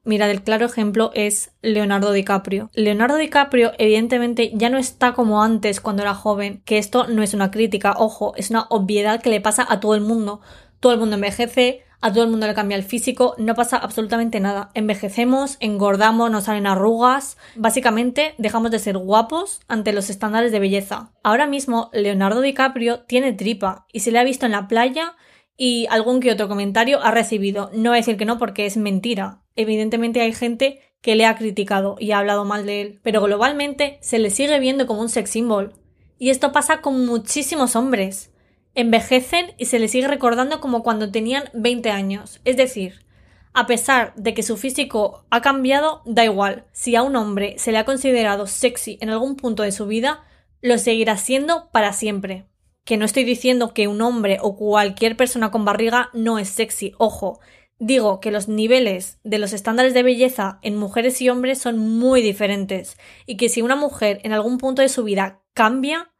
Mira, 0.05 0.31
el 0.31 0.43
claro 0.43 0.67
ejemplo 0.67 1.11
es 1.15 1.51
Leonardo 1.63 2.13
DiCaprio. 2.13 2.71
Leonardo 2.75 3.17
DiCaprio 3.17 3.73
evidentemente 3.79 4.53
ya 4.55 4.71
no 4.71 4.79
está 4.79 5.13
como 5.15 5.43
antes 5.43 5.81
cuando 5.81 6.03
era 6.03 6.15
joven, 6.15 6.63
que 6.65 6.79
esto 6.79 7.09
no 7.09 7.23
es 7.23 7.35
una 7.35 7.51
crítica, 7.51 7.95
ojo, 7.99 8.33
es 8.37 8.51
una 8.51 8.67
obviedad 8.71 9.21
que 9.21 9.31
le 9.31 9.41
pasa 9.41 9.67
a 9.69 9.81
todo 9.81 9.97
el 9.97 10.03
mundo. 10.03 10.41
Todo 10.79 10.93
el 10.93 11.01
mundo 11.01 11.17
envejece, 11.17 11.83
a 12.01 12.13
todo 12.13 12.23
el 12.23 12.31
mundo 12.31 12.47
le 12.47 12.55
cambia 12.55 12.77
el 12.77 12.85
físico, 12.85 13.35
no 13.37 13.57
pasa 13.57 13.79
absolutamente 13.79 14.39
nada. 14.39 14.71
Envejecemos, 14.75 15.57
engordamos, 15.59 16.31
nos 16.31 16.45
salen 16.45 16.69
arrugas, 16.69 17.37
básicamente 17.57 18.37
dejamos 18.39 18.71
de 18.71 18.79
ser 18.79 18.97
guapos 18.97 19.61
ante 19.67 19.93
los 19.93 20.09
estándares 20.09 20.53
de 20.53 20.61
belleza. 20.61 21.11
Ahora 21.25 21.49
mismo 21.49 21.91
Leonardo 21.93 22.43
DiCaprio 22.43 23.01
tiene 23.01 23.33
tripa 23.33 23.87
y 23.93 24.01
se 24.01 24.13
le 24.13 24.21
ha 24.21 24.25
visto 24.25 24.47
en 24.47 24.53
la 24.53 24.69
playa 24.69 25.17
y 25.57 25.87
algún 25.91 26.21
que 26.21 26.33
otro 26.33 26.49
comentario 26.49 27.03
ha 27.03 27.11
recibido. 27.11 27.71
No 27.73 27.91
voy 27.91 27.99
a 27.99 28.01
decir 28.01 28.17
que 28.17 28.25
no 28.25 28.39
porque 28.39 28.67
es 28.67 28.77
mentira. 28.77 29.43
Evidentemente 29.57 30.21
hay 30.21 30.33
gente 30.33 30.81
que 31.01 31.15
le 31.15 31.25
ha 31.25 31.37
criticado 31.37 31.97
y 31.99 32.11
ha 32.11 32.19
hablado 32.19 32.45
mal 32.45 32.67
de 32.67 32.81
él, 32.81 33.01
pero 33.03 33.23
globalmente 33.23 33.99
se 34.01 34.19
le 34.19 34.31
sigue 34.31 34.59
viendo 34.59 34.87
como 34.87 35.01
un 35.01 35.09
sex 35.09 35.31
symbol. 35.31 35.75
Y 36.19 36.31
esto 36.31 36.53
pasa 36.53 36.81
con 36.81 37.07
muchísimos 37.07 37.77
hombres. 37.77 38.33
Envejecen 38.75 39.55
y 39.57 39.67
se 39.67 39.79
les 39.79 39.91
sigue 39.91 40.09
recordando 40.09 40.61
como 40.61 40.83
cuando 40.83 41.11
tenían 41.11 41.45
20 41.55 41.91
años. 41.91 42.41
Es 42.45 42.57
decir, 42.57 43.07
a 43.55 43.67
pesar 43.67 44.13
de 44.17 44.35
que 44.35 44.43
su 44.43 44.59
físico 44.59 45.25
ha 45.31 45.41
cambiado, 45.41 46.03
da 46.05 46.25
igual. 46.25 46.67
Si 46.73 46.95
a 46.97 47.03
un 47.03 47.17
hombre 47.17 47.55
se 47.59 47.73
le 47.73 47.79
ha 47.79 47.87
considerado 47.87 48.47
sexy 48.47 48.99
en 49.01 49.09
algún 49.09 49.37
punto 49.37 49.63
de 49.63 49.73
su 49.73 49.87
vida, 49.87 50.25
lo 50.61 50.77
seguirá 50.77 51.17
siendo 51.17 51.71
para 51.71 51.93
siempre 51.95 52.47
que 52.87 52.97
no 52.97 53.05
estoy 53.05 53.25
diciendo 53.25 53.75
que 53.75 53.89
un 53.89 54.01
hombre 54.01 54.39
o 54.41 54.57
cualquier 54.57 55.17
persona 55.17 55.51
con 55.51 55.67
barriga 55.67 56.09
no 56.15 56.39
es 56.39 56.49
sexy, 56.49 56.95
ojo, 56.97 57.41
digo 57.79 58.21
que 58.21 58.31
los 58.31 58.49
niveles 58.49 59.19
de 59.25 59.39
los 59.39 59.53
estándares 59.53 59.93
de 59.93 60.05
belleza 60.05 60.61
en 60.63 60.77
mujeres 60.77 61.21
y 61.21 61.29
hombres 61.29 61.59
son 61.59 61.79
muy 61.79 62.23
diferentes 62.23 62.97
y 63.27 63.37
que 63.37 63.49
si 63.49 63.61
una 63.61 63.77
mujer 63.77 64.21
en 64.23 64.33
algún 64.33 64.57
punto 64.57 64.83
de 64.83 64.89
su 64.89 65.03
vida 65.03 65.43
cambia, 65.53 66.13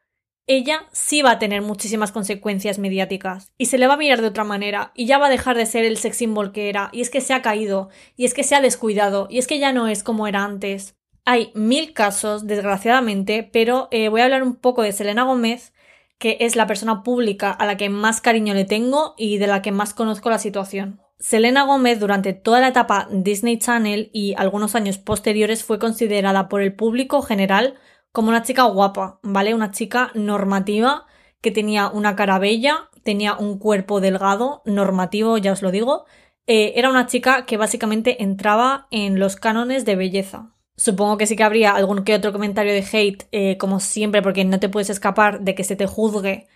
ella 0.49 0.89
sí 0.93 1.23
va 1.23 1.33
a 1.33 1.39
tener 1.39 1.63
muchísimas 1.63 2.11
consecuencias 2.11 2.79
mediáticas 2.79 3.53
y 3.57 3.67
se 3.67 3.79
le 3.79 3.87
va 3.87 3.95
a 3.95 3.99
mirar 3.99 4.21
de 4.21 4.29
otra 4.29 4.45
manera 4.45 4.93
y 4.95 5.07
ya 5.07 5.19
va 5.19 5.27
a 5.27 5.31
dejar 5.31 5.57
de 5.57 5.67
ser 5.67 5.85
el 5.85 5.99
sex 5.99 6.17
symbol 6.17 6.53
que 6.53 6.69
era 6.69 6.91
y 6.93 7.01
es 7.01 7.11
que 7.11 7.21
se 7.21 7.33
ha 7.33 7.43
caído 7.43 7.91
y 8.17 8.25
es 8.25 8.35
que 8.35 8.43
se 8.43 8.57
ha 8.57 8.61
descuidado 8.61 9.29
y 9.31 9.39
es 9.39 9.47
que 9.47 9.61
ya 9.61 9.73
no 9.73 9.87
es 9.87 10.03
como 10.03 10.27
era 10.27 10.45
antes. 10.45 10.97
Hay 11.25 11.51
mil 11.55 11.93
casos, 11.93 12.47
desgraciadamente, 12.47 13.43
pero 13.43 13.89
eh, 13.91 14.09
voy 14.09 14.21
a 14.21 14.25
hablar 14.25 14.45
un 14.45 14.55
poco 14.55 14.83
de 14.83 14.93
Selena 14.93 15.25
Gómez, 15.25 15.73
que 16.19 16.39
es 16.41 16.57
la 16.57 16.67
persona 16.67 17.03
pública 17.03 17.51
a 17.51 17.67
la 17.67 17.77
que 17.77 17.89
más 17.91 18.21
cariño 18.21 18.55
le 18.55 18.65
tengo 18.65 19.15
y 19.19 19.39
de 19.39 19.47
la 19.47 19.63
que 19.63 19.73
más 19.73 19.95
conozco 19.95 20.31
la 20.31 20.39
situación. 20.39 21.01
Selena 21.19 21.65
Gómez 21.65 21.99
durante 21.99 22.35
toda 22.35 22.61
la 22.61 22.69
etapa 22.69 23.09
Disney 23.11 23.59
Channel 23.59 24.11
y 24.13 24.35
algunos 24.37 24.75
años 24.75 24.99
posteriores 24.99 25.65
fue 25.65 25.79
considerada 25.79 26.49
por 26.49 26.61
el 26.61 26.75
público 26.75 27.23
general 27.23 27.75
como 28.13 28.29
una 28.29 28.43
chica 28.43 28.65
guapa, 28.65 29.19
¿vale? 29.23 29.55
Una 29.55 29.71
chica 29.71 30.11
normativa 30.15 31.07
que 31.41 31.51
tenía 31.51 31.89
una 31.89 32.17
cara 32.17 32.39
bella, 32.39 32.89
tenía 33.03 33.35
un 33.35 33.59
cuerpo 33.59 34.01
delgado, 34.01 34.63
normativo, 34.65 35.39
ya 35.39 35.53
os 35.53 35.63
lo 35.63 35.71
digo. 35.71 36.07
Eh, 36.47 36.75
era 36.77 36.91
una 36.91 37.07
chica 37.07 37.47
que 37.47 37.57
básicamente 37.57 38.23
entraba 38.23 38.87
en 38.91 39.19
los 39.19 39.37
cánones 39.37 39.85
de 39.85 39.97
belleza. 39.97 40.56
Supongo 40.77 41.17
que 41.17 41.27
sí 41.27 41.37
que 41.37 41.45
habría 41.45 41.75
algún 41.75 42.05
que 42.05 42.15
otro 42.15 42.33
comentario 42.33 42.73
de 42.73 42.87
hate, 42.91 43.27
eh, 43.33 43.57
como 43.59 43.81
siempre, 43.81 44.23
porque 44.23 44.45
no 44.45 44.61
te 44.61 44.69
puedes 44.69 44.91
escapar 44.91 45.41
de 45.41 45.55
que 45.55 45.65
se 45.65 45.77
te 45.77 45.87
juzgue 45.87 46.47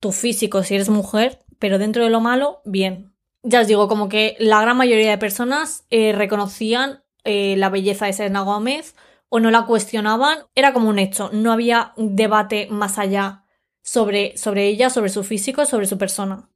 tu 0.00 0.12
físico 0.12 0.62
si 0.62 0.74
eres 0.74 0.88
mujer, 0.88 1.40
pero 1.58 1.78
dentro 1.78 2.04
de 2.04 2.10
lo 2.10 2.20
malo, 2.20 2.60
bien. 2.64 3.14
Ya 3.42 3.60
os 3.60 3.66
digo, 3.66 3.88
como 3.88 4.08
que 4.08 4.36
la 4.38 4.60
gran 4.60 4.76
mayoría 4.76 5.10
de 5.10 5.18
personas 5.18 5.86
eh, 5.90 6.12
reconocían 6.12 7.02
la 7.24 7.68
belleza 7.68 8.06
de 8.06 8.12
Selena 8.12 8.40
Gómez 8.40 8.96
o 9.28 9.38
no 9.38 9.50
la 9.50 9.64
cuestionaban, 9.64 10.40
era 10.56 10.72
como 10.72 10.88
un 10.88 10.98
hecho, 10.98 11.30
no 11.32 11.52
había 11.52 11.92
debate 11.96 12.66
más 12.68 12.98
allá 12.98 13.46
sobre, 13.82 14.36
sobre 14.36 14.66
ella, 14.66 14.90
sobre 14.90 15.08
su 15.08 15.24
físico, 15.24 15.64
sobre 15.64 15.86
su 15.86 15.96
persona. 15.98 16.51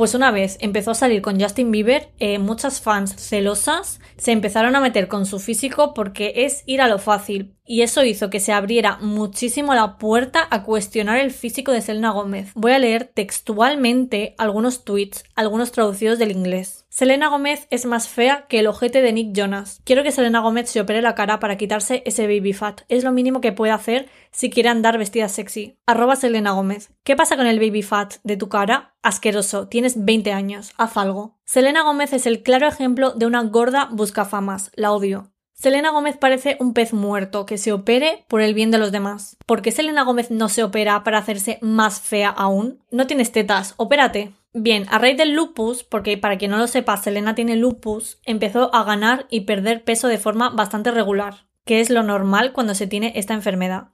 Pues 0.00 0.14
una 0.14 0.30
vez 0.30 0.56
empezó 0.62 0.92
a 0.92 0.94
salir 0.94 1.20
con 1.20 1.38
Justin 1.38 1.70
Bieber, 1.70 2.08
eh, 2.20 2.38
muchas 2.38 2.80
fans 2.80 3.14
celosas 3.16 4.00
se 4.16 4.32
empezaron 4.32 4.74
a 4.74 4.80
meter 4.80 5.08
con 5.08 5.26
su 5.26 5.38
físico 5.38 5.92
porque 5.92 6.32
es 6.36 6.62
ir 6.64 6.80
a 6.80 6.88
lo 6.88 6.98
fácil, 6.98 7.54
y 7.70 7.82
eso 7.82 8.02
hizo 8.04 8.30
que 8.30 8.40
se 8.40 8.52
abriera 8.52 8.98
muchísimo 9.00 9.74
la 9.74 9.96
puerta 9.96 10.44
a 10.50 10.64
cuestionar 10.64 11.20
el 11.20 11.30
físico 11.30 11.70
de 11.70 11.80
Selena 11.80 12.10
Gómez. 12.10 12.50
Voy 12.56 12.72
a 12.72 12.80
leer 12.80 13.12
textualmente 13.14 14.34
algunos 14.38 14.84
tweets, 14.84 15.22
algunos 15.36 15.70
traducidos 15.70 16.18
del 16.18 16.32
inglés. 16.32 16.84
Selena 16.88 17.28
Gómez 17.28 17.68
es 17.70 17.86
más 17.86 18.08
fea 18.08 18.46
que 18.48 18.58
el 18.58 18.66
ojete 18.66 19.02
de 19.02 19.12
Nick 19.12 19.36
Jonas. 19.36 19.80
Quiero 19.84 20.02
que 20.02 20.10
Selena 20.10 20.40
Gómez 20.40 20.68
se 20.68 20.80
opere 20.80 21.00
la 21.00 21.14
cara 21.14 21.38
para 21.38 21.56
quitarse 21.56 22.02
ese 22.06 22.26
baby 22.26 22.52
fat. 22.52 22.80
Es 22.88 23.04
lo 23.04 23.12
mínimo 23.12 23.40
que 23.40 23.52
puede 23.52 23.70
hacer 23.70 24.08
si 24.32 24.50
quiere 24.50 24.68
andar 24.68 24.98
vestida 24.98 25.28
sexy. 25.28 25.78
Arroba 25.86 26.16
Selena 26.16 26.50
Gómez. 26.50 26.90
¿Qué 27.04 27.14
pasa 27.14 27.36
con 27.36 27.46
el 27.46 27.60
baby 27.60 27.82
fat 27.82 28.14
de 28.24 28.36
tu 28.36 28.48
cara? 28.48 28.96
Asqueroso. 29.02 29.68
Tienes 29.68 30.04
20 30.04 30.32
años. 30.32 30.72
Haz 30.76 30.96
algo. 30.96 31.38
Selena 31.44 31.84
Gómez 31.84 32.12
es 32.12 32.26
el 32.26 32.42
claro 32.42 32.66
ejemplo 32.66 33.12
de 33.12 33.26
una 33.26 33.44
gorda 33.44 33.88
buscafamas. 33.92 34.72
La 34.74 34.90
odio. 34.90 35.29
Selena 35.60 35.90
Gómez 35.90 36.16
parece 36.16 36.56
un 36.58 36.72
pez 36.72 36.94
muerto 36.94 37.44
que 37.44 37.58
se 37.58 37.70
opere 37.70 38.24
por 38.28 38.40
el 38.40 38.54
bien 38.54 38.70
de 38.70 38.78
los 38.78 38.92
demás. 38.92 39.36
¿Por 39.44 39.60
qué 39.60 39.72
Selena 39.72 40.04
Gómez 40.04 40.30
no 40.30 40.48
se 40.48 40.62
opera 40.62 41.04
para 41.04 41.18
hacerse 41.18 41.58
más 41.60 42.00
fea 42.00 42.30
aún? 42.30 42.82
No 42.90 43.06
tienes 43.06 43.30
tetas, 43.30 43.74
opérate. 43.76 44.32
Bien, 44.54 44.86
a 44.88 44.98
raíz 44.98 45.18
del 45.18 45.34
lupus, 45.34 45.84
porque 45.84 46.16
para 46.16 46.38
quien 46.38 46.50
no 46.50 46.56
lo 46.56 46.66
sepa, 46.66 46.96
Selena 46.96 47.34
tiene 47.34 47.56
lupus, 47.56 48.20
empezó 48.24 48.74
a 48.74 48.84
ganar 48.84 49.26
y 49.28 49.40
perder 49.40 49.84
peso 49.84 50.08
de 50.08 50.16
forma 50.16 50.48
bastante 50.48 50.92
regular, 50.92 51.44
que 51.66 51.80
es 51.80 51.90
lo 51.90 52.02
normal 52.02 52.54
cuando 52.54 52.74
se 52.74 52.86
tiene 52.86 53.12
esta 53.16 53.34
enfermedad. 53.34 53.88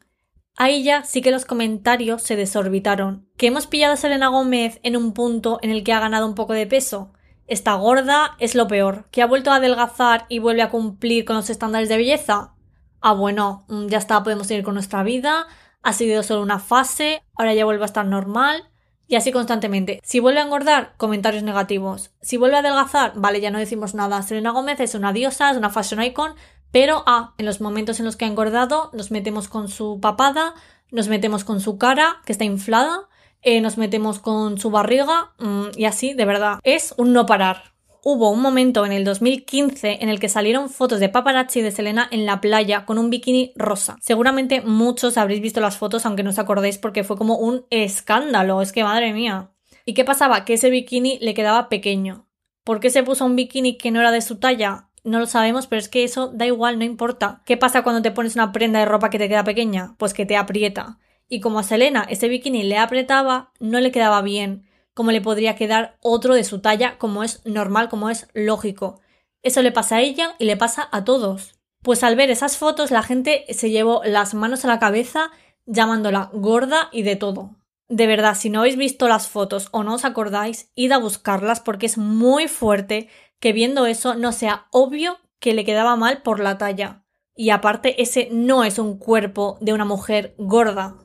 Ahí 0.57 0.85
ya 0.85 1.03
sí 1.03 1.21
que 1.21 1.33
los 1.33 1.47
comentarios 1.47 2.23
se 2.23 2.37
desorbitaron. 2.37 3.27
¿Que 3.37 3.49
hemos 3.49 3.67
pillado 3.67 3.95
a 3.95 3.97
Selena 3.97 4.29
Gómez 4.29 4.79
en 4.85 4.97
un 4.97 5.13
punto 5.15 5.59
en 5.63 5.71
el 5.71 5.83
que 5.83 5.93
ha 5.93 5.99
ganado 5.99 6.29
un 6.29 6.37
poco 6.37 6.53
de 6.53 6.69
peso? 6.69 7.13
Está 7.47 7.75
gorda, 7.75 8.37
es 8.39 8.55
lo 8.55 8.67
peor. 8.67 9.07
¿Que 9.11 9.23
ha 9.23 9.27
vuelto 9.27 9.51
a 9.51 9.57
adelgazar 9.57 10.27
y 10.29 10.41
vuelve 10.41 10.63
a 10.63 10.71
cumplir 10.71 11.25
con 11.25 11.37
los 11.37 11.49
estándares 11.49 11.89
de 11.89 11.97
belleza? 11.97 12.55
Ah, 13.01 13.13
bueno, 13.13 13.65
mm, 13.69 13.87
ya 13.87 13.99
está, 13.99 14.23
podemos 14.23 14.49
seguir 14.49 14.65
con 14.65 14.75
nuestra 14.75 15.03
vida. 15.05 15.47
Ha 15.83 15.93
sido 15.93 16.23
solo 16.25 16.43
una 16.43 16.59
fase, 16.59 17.23
ahora 17.37 17.55
ya 17.55 17.65
vuelve 17.65 17.85
a 17.85 17.87
estar 17.87 18.05
normal. 18.05 18.65
Y 19.09 19.15
así 19.15 19.31
constantemente. 19.31 20.01
Si 20.03 20.19
vuelve 20.19 20.41
a 20.41 20.45
engordar, 20.45 20.95
comentarios 20.97 21.45
negativos. 21.45 22.11
Si 22.21 22.37
vuelve 22.37 22.57
a 22.57 22.59
adelgazar, 22.59 23.13
vale, 23.15 23.41
ya 23.41 23.53
no 23.53 23.61
decimos 23.61 23.95
nada. 23.95 24.21
Selena 24.23 24.51
Gómez 24.51 24.81
es 24.81 24.97
una 24.97 25.13
diosa, 25.13 25.51
es 25.53 25.57
una 25.57 25.71
fashion 25.71 26.03
icon, 26.03 26.35
pero 26.73 27.05
ah, 27.07 27.35
en 27.39 27.47
los 27.47 27.61
momentos 27.61 28.01
en 28.01 28.07
los 28.07 28.17
que 28.17 28.25
ha 28.25 28.29
engordado, 28.29 28.91
nos 28.93 29.13
metemos 29.13 29.49
con 29.49 29.69
su 29.69 30.01
papada, 30.01 30.55
nos 30.91 31.07
metemos 31.07 31.45
con 31.45 31.61
su 31.61 31.79
cara, 31.79 32.17
que 32.25 32.33
está 32.33 32.45
inflada, 32.45 33.09
eh, 33.43 33.61
nos 33.61 33.79
metemos 33.79 34.19
con 34.19 34.59
su 34.59 34.71
barriga, 34.71 35.33
mm, 35.39 35.69
y 35.77 35.85
así, 35.85 36.15
de 36.15 36.25
verdad, 36.25 36.59
es 36.63 36.95
un 36.97 37.13
no 37.13 37.27
parar 37.27 37.77
hubo 38.09 38.31
un 38.31 38.41
momento 38.41 38.87
en 38.87 38.93
el 38.93 39.03
2015 39.03 39.99
en 40.01 40.09
el 40.09 40.21
que 40.21 40.29
salieron 40.29 40.71
fotos 40.71 41.01
de 41.01 41.09
paparazzi 41.09 41.61
de 41.61 41.73
Selena 41.73 42.07
en 42.13 42.25
la 42.25 42.41
playa 42.41 42.85
con 42.85 42.99
un 42.99 43.11
bikini 43.11 43.53
rosa. 43.57 43.97
Seguramente 44.01 44.61
muchos 44.61 45.19
habréis 45.19 45.41
visto 45.41 45.61
las 45.61 45.77
fotos 45.77 46.07
aunque 46.07 46.23
no 46.23 46.31
os 46.31 46.39
acordéis 46.39 46.79
porque 46.79 47.03
fue 47.03 47.17
como 47.17 47.37
un 47.37 47.67
escándalo, 47.71 48.63
es 48.63 48.71
que 48.71 48.85
madre 48.85 49.13
mía. 49.13 49.51
¿Y 49.85 49.95
qué 49.95 50.05
pasaba? 50.05 50.45
Que 50.45 50.55
ese 50.55 50.71
bikini 50.71 51.19
le 51.21 51.35
quedaba 51.35 51.69
pequeño. 51.69 52.29
¿Por 52.63 52.79
qué 52.79 52.91
se 52.91 53.03
puso 53.03 53.25
un 53.25 53.35
bikini 53.35 53.77
que 53.77 53.91
no 53.91 53.99
era 53.99 54.13
de 54.13 54.23
su 54.23 54.37
talla? 54.37 54.89
No 55.03 55.19
lo 55.19 55.27
sabemos, 55.27 55.67
pero 55.67 55.81
es 55.81 55.89
que 55.89 56.05
eso 56.05 56.29
da 56.29 56.47
igual, 56.47 56.79
no 56.79 56.85
importa. 56.85 57.43
¿Qué 57.45 57.57
pasa 57.57 57.83
cuando 57.83 58.03
te 58.03 58.13
pones 58.13 58.37
una 58.37 58.53
prenda 58.53 58.79
de 58.79 58.87
ropa 58.87 59.11
que 59.11 59.19
te 59.19 59.29
queda 59.29 59.43
pequeña? 59.43 59.97
Pues 59.99 60.15
que 60.15 60.27
te 60.27 60.37
aprieta. 60.37 61.01
Y 61.29 61.41
como 61.41 61.59
a 61.59 61.63
Selena 61.63 62.07
ese 62.09 62.29
bikini 62.29 62.63
le 62.63 62.79
apretaba, 62.79 63.53
no 63.61 63.81
le 63.81 63.93
quedaba 63.93 64.23
bien 64.23 64.67
como 64.97 65.11
le 65.11 65.21
podría 65.21 65.57
quedar 65.57 65.99
otro 66.01 66.35
de 66.35 66.43
su 66.43 66.61
talla, 66.61 66.97
como 66.97 67.23
es 67.23 67.45
normal, 67.45 67.91
como 67.91 68.09
es 68.09 68.29
lógico. 68.33 69.03
Eso 69.43 69.61
le 69.61 69.71
pasa 69.71 69.97
a 69.97 70.01
ella 70.01 70.35
y 70.39 70.47
le 70.47 70.57
pasa 70.57 70.89
a 70.91 71.05
todos. 71.05 71.61
Pues 71.83 72.03
al 72.03 72.17
ver 72.17 72.31
esas 72.31 72.57
fotos 72.57 72.91
la 72.91 73.03
gente 73.03 73.45
se 73.51 73.69
llevó 73.69 74.01
las 74.07 74.33
manos 74.33 74.65
a 74.65 74.69
la 74.69 74.79
cabeza 74.79 75.31
llamándola 75.67 76.31
gorda 76.33 76.89
y 76.93 77.03
de 77.03 77.15
todo. 77.15 77.57
De 77.91 78.07
verdad, 78.07 78.35
si 78.35 78.49
no 78.49 78.61
habéis 78.61 78.79
visto 78.79 79.07
las 79.07 79.29
fotos 79.29 79.69
o 79.71 79.85
no 79.85 79.97
os 79.97 80.07
acordáis, 80.07 80.73
id 80.75 80.93
a 80.93 80.99
buscarlas 80.99 81.61
porque 81.61 81.85
es 81.85 81.99
muy 81.99 82.49
fuerte 82.49 83.11
que 83.39 83.53
viendo 83.53 83.85
eso 83.85 84.15
no 84.15 84.33
sea 84.33 84.67
obvio 84.71 85.19
que 85.41 85.53
le 85.53 85.67
quedaba 85.67 85.97
mal 85.97 86.23
por 86.23 86.41
la 86.41 86.57
talla. 86.57 87.05
Y 87.35 87.51
aparte, 87.51 88.01
ese 88.01 88.31
no 88.33 88.65
es 88.65 88.79
un 88.79 88.97
cuerpo 88.97 89.59
de 89.61 89.75
una 89.75 89.85
mujer 89.85 90.35
gorda. 90.39 90.97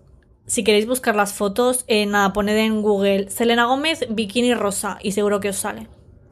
Si 0.52 0.66
queréis 0.66 0.86
buscar 0.86 1.16
las 1.16 1.32
fotos, 1.32 1.86
eh, 1.88 2.06
nada, 2.06 2.34
poned 2.34 2.58
en 2.58 2.82
Google 2.82 3.30
Selena 3.30 3.68
Gómez 3.68 4.06
bikini 4.10 4.54
rosa 4.54 5.00
y 5.02 5.14
seguro 5.14 5.40
que 5.40 5.48
os 5.48 5.56
sale. 5.56 5.88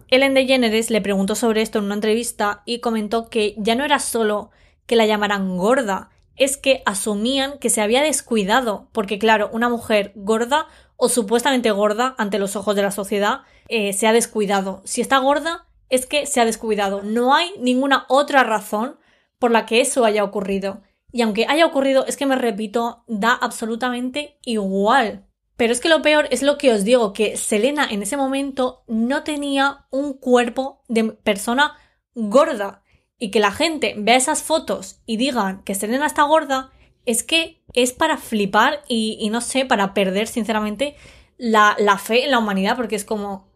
Ellen 0.10 0.34
DeGeneres 0.34 0.90
le 0.90 1.00
preguntó 1.00 1.36
sobre 1.36 1.62
esto 1.62 1.80
en 1.80 1.86
una 1.86 1.94
entrevista 1.94 2.62
y 2.66 2.82
comentó 2.82 3.30
que 3.30 3.56
ya 3.58 3.76
no 3.76 3.86
era 3.86 3.98
solo 4.00 4.52
que 4.88 4.98
la 4.98 5.06
llamaran 5.06 5.56
gorda, 5.56 6.10
es 6.36 6.58
que 6.58 6.84
asumían 6.86 7.60
que 7.60 7.70
se 7.70 7.80
había 7.80 8.02
descuidado, 8.02 8.90
porque 8.92 9.20
claro, 9.20 9.50
una 9.54 9.70
mujer 9.70 10.12
gorda 10.16 10.68
o 10.98 11.08
supuestamente 11.08 11.72
gorda 11.72 12.16
ante 12.18 12.40
los 12.40 12.58
ojos 12.58 12.76
de 12.76 12.82
la 12.82 12.92
sociedad 12.92 13.44
eh, 13.70 13.94
se 13.94 14.06
ha 14.06 14.12
descuidado. 14.12 14.82
Si 14.84 15.00
está 15.00 15.20
gorda, 15.20 15.66
es 15.90 16.06
que 16.06 16.26
se 16.26 16.42
ha 16.42 16.46
descuidado. 16.46 17.04
No 17.04 17.36
hay 17.36 17.54
ninguna 17.58 18.04
otra 18.10 18.44
razón 18.44 19.00
por 19.38 19.52
la 19.52 19.66
que 19.66 19.80
eso 19.80 20.04
haya 20.04 20.26
ocurrido. 20.26 20.82
Y 21.12 21.22
aunque 21.22 21.46
haya 21.48 21.66
ocurrido, 21.66 22.06
es 22.06 22.18
que 22.18 22.26
me 22.26 22.36
repito, 22.36 23.04
da 23.08 23.34
absolutamente 23.34 24.38
igual. 24.44 25.26
Pero 25.58 25.74
es 25.74 25.82
que 25.82 25.90
lo 25.90 26.02
peor 26.02 26.28
es 26.32 26.42
lo 26.42 26.58
que 26.58 26.72
os 26.72 26.84
digo, 26.84 27.14
que 27.14 27.36
Selena 27.36 27.88
en 27.90 28.04
ese 28.04 28.16
momento 28.16 28.84
no 28.88 29.24
tenía 29.24 29.88
un 29.90 30.14
cuerpo 30.14 30.84
de 30.88 31.06
persona 31.06 31.76
gorda. 32.14 32.84
Y 33.18 33.32
que 33.32 33.40
la 33.40 33.52
gente 33.52 33.96
vea 33.98 34.16
esas 34.16 34.44
fotos 34.44 35.02
y 35.06 35.18
digan 35.18 35.64
que 35.64 35.76
Selena 35.76 36.06
está 36.06 36.24
gorda, 36.24 36.72
es 37.06 37.24
que 37.24 37.62
es 37.74 37.92
para 37.92 38.18
flipar 38.18 38.84
y, 38.88 39.28
no 39.30 39.42
sé, 39.42 39.66
para 39.66 39.94
perder 39.94 40.28
sinceramente 40.28 40.96
la, 41.38 41.76
la 41.80 41.98
fe 41.98 42.24
en 42.24 42.32
la 42.32 42.40
humanidad, 42.40 42.78
porque 42.78 42.96
es 42.96 43.04
como... 43.04 43.50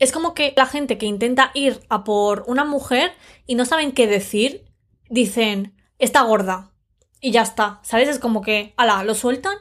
Es 0.00 0.10
como 0.10 0.34
que 0.34 0.52
la 0.56 0.66
gente 0.66 0.98
que 0.98 1.06
intenta 1.06 1.52
ir 1.54 1.80
a 1.88 2.02
por 2.02 2.42
una 2.48 2.64
mujer 2.64 3.12
y 3.46 3.54
no 3.54 3.64
saben 3.64 3.92
qué 3.92 4.08
decir, 4.08 4.64
dicen, 5.08 5.76
está 6.00 6.22
gorda 6.22 6.73
y 7.24 7.30
ya 7.30 7.40
está, 7.40 7.80
¿sabes? 7.80 8.10
Es 8.10 8.18
como 8.18 8.42
que, 8.42 8.74
ala, 8.76 9.02
lo 9.02 9.14
sueltan 9.14 9.54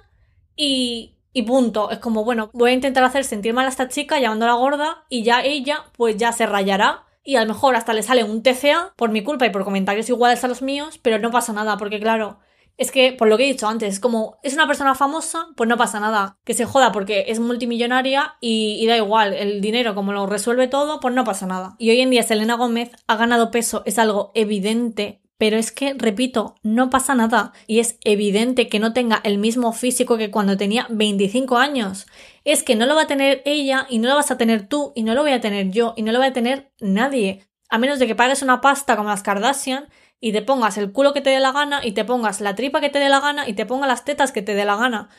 y, 0.54 1.16
y 1.32 1.44
punto. 1.44 1.92
Es 1.92 2.00
como, 2.00 2.26
bueno, 2.26 2.50
voy 2.52 2.72
a 2.72 2.74
intentar 2.74 3.06
hacer 3.06 3.24
sentir 3.24 3.54
mal 3.54 3.66
a 3.66 3.70
esta 3.70 3.88
chica 3.88 4.20
llamándola 4.20 4.56
gorda 4.56 5.06
y 5.08 5.24
ya 5.24 5.42
ella, 5.42 5.86
pues 5.96 6.18
ya 6.18 6.34
se 6.34 6.46
rayará 6.46 7.06
y 7.24 7.38
a 7.38 7.42
lo 7.42 7.48
mejor 7.48 7.78
hasta 7.78 7.94
le 7.94 8.04
sale 8.04 8.26
un 8.26 8.44
TCA 8.44 8.92
por 8.98 9.12
mi 9.12 9.24
culpa 9.24 9.46
y 9.46 9.50
por 9.50 9.64
comentarios 9.64 10.10
iguales 10.10 10.44
a 10.44 10.50
los 10.50 10.62
míos, 10.62 11.00
pero 11.02 11.20
no 11.20 11.32
pasa 11.32 11.54
nada, 11.54 11.78
porque 11.78 12.02
claro, 12.02 12.40
es 12.76 12.92
que, 12.92 13.14
por 13.14 13.30
lo 13.30 13.38
que 13.38 13.46
he 13.46 13.54
dicho 13.54 13.70
antes, 13.70 13.94
es 13.94 14.00
como, 14.02 14.40
es 14.44 14.56
una 14.56 14.68
persona 14.68 14.94
famosa, 14.94 15.48
pues 15.56 15.70
no 15.70 15.78
pasa 15.78 16.02
nada. 16.02 16.36
Que 16.44 16.54
se 16.54 16.66
joda 16.66 16.92
porque 16.92 17.26
es 17.30 17.40
multimillonaria 17.40 18.36
y, 18.42 18.78
y, 18.82 18.88
da 18.88 18.98
igual, 18.98 19.34
el 19.34 19.62
dinero 19.62 19.96
como 19.96 20.12
lo 20.12 20.26
resuelve 20.26 20.68
todo, 20.68 21.00
pues 21.00 21.14
no 21.14 21.24
pasa 21.24 21.46
nada. 21.46 21.76
Y 21.80 21.92
hoy 21.92 22.02
en 22.02 22.10
día 22.10 22.24
Selena 22.24 22.56
Gómez 22.56 22.92
ha 23.08 23.16
ganado 23.16 23.52
peso, 23.52 23.84
es 23.86 24.00
algo 24.00 24.34
evidente, 24.36 25.23
Pero 25.44 25.58
es 25.58 25.74
que, 25.74 25.94
repito, 25.94 26.56
no 26.64 26.90
pasa 26.90 27.16
nada 27.16 27.52
y 27.68 27.80
es 27.80 27.98
evidente 28.06 28.70
que 28.70 28.80
no 28.80 28.94
tenga 28.94 29.20
el 29.26 29.40
mismo 29.40 29.74
físico 29.74 30.18
que 30.18 30.32
cuando 30.32 30.56
tenía 30.56 30.88
25 30.90 31.58
años. 31.58 32.08
Es 32.46 32.64
que 32.64 32.78
no 32.78 32.86
lo 32.86 32.96
va 32.96 33.02
a 33.02 33.08
tener 33.08 33.42
ella 33.44 33.86
y 33.90 34.00
no 34.00 34.08
lo 34.08 34.16
vas 34.16 34.32
a 34.32 34.38
tener 34.38 34.70
tú 34.70 34.94
y 34.96 35.04
no 35.04 35.14
lo 35.14 35.22
voy 35.22 35.34
a 35.34 35.42
tener 35.42 35.70
yo 35.70 35.96
y 35.98 36.04
no 36.04 36.14
lo 36.14 36.20
va 36.20 36.28
a 36.28 36.32
tener 36.32 36.72
nadie. 36.80 37.46
A 37.68 37.78
menos 37.78 38.00
de 38.00 38.08
que 38.08 38.16
pagues 38.16 38.42
una 38.42 38.62
pasta 38.62 38.96
como 38.96 39.10
las 39.10 39.22
Kardashian 39.22 39.90
y 40.22 40.32
te 40.32 40.44
pongas 40.44 40.78
el 40.78 40.94
culo 40.94 41.12
que 41.12 41.20
te 41.20 41.32
dé 41.32 41.42
la 41.42 41.52
gana 41.52 41.86
y 41.86 41.92
te 41.92 42.06
pongas 42.06 42.40
la 42.40 42.56
tripa 42.56 42.80
que 42.80 42.90
te 42.90 43.00
dé 43.00 43.10
la 43.10 43.20
gana 43.20 43.46
y 43.46 43.52
te 43.52 43.66
pongas 43.66 43.90
las 43.90 44.06
tetas 44.06 44.32
que 44.32 44.44
te 44.44 44.56
dé 44.56 44.64
la 44.64 44.78
gana. 44.78 45.10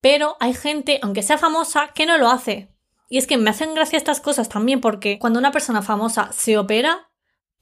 Pero 0.00 0.38
hay 0.40 0.54
gente, 0.54 0.98
aunque 1.02 1.22
sea 1.22 1.36
famosa, 1.36 1.90
que 1.94 2.06
no 2.06 2.16
lo 2.16 2.30
hace. 2.30 2.70
Y 3.10 3.18
es 3.18 3.26
que 3.26 3.36
me 3.36 3.50
hacen 3.50 3.74
gracia 3.74 3.98
estas 3.98 4.22
cosas 4.22 4.48
también 4.48 4.80
porque 4.80 5.18
cuando 5.18 5.38
una 5.38 5.52
persona 5.52 5.82
famosa 5.82 6.32
se 6.32 6.56
opera, 6.56 7.10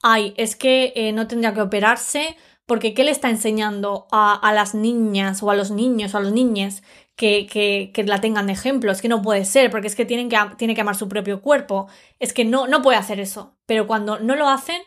ay, 0.03 0.35
es 0.37 0.55
que 0.55 0.93
eh, 0.95 1.11
no 1.11 1.27
tendría 1.27 1.53
que 1.55 1.61
operarse 1.61 2.37
porque 2.65 2.93
¿qué 2.93 3.03
le 3.03 3.11
está 3.11 3.29
enseñando 3.29 4.07
a, 4.11 4.51
las 4.53 4.75
niñas 4.75 5.41
o 5.41 5.49
a 5.49 5.55
los 5.55 5.71
niños 5.71 6.13
o 6.13 6.17
a 6.17 6.21
los 6.21 6.31
niñas 6.31 6.83
que, 7.15 7.47
que, 7.47 8.03
la 8.03 8.21
tengan 8.21 8.47
de 8.47 8.53
ejemplo? 8.53 8.91
Es 8.91 9.01
que 9.01 9.09
no 9.09 9.21
puede 9.21 9.43
ser 9.45 9.71
porque 9.71 9.87
es 9.87 9.95
que, 9.95 10.05
tienen 10.05 10.29
que 10.29 10.37
tiene 10.57 10.75
que 10.75 10.81
amar 10.81 10.95
su 10.95 11.09
propio 11.09 11.41
cuerpo. 11.41 11.87
Es 12.19 12.31
que 12.33 12.45
no, 12.45 12.67
no 12.67 12.81
puede 12.81 12.97
hacer 12.97 13.19
eso. 13.19 13.57
Pero 13.65 13.87
cuando 13.87 14.19
no 14.19 14.35
lo 14.35 14.47
hacen, 14.47 14.81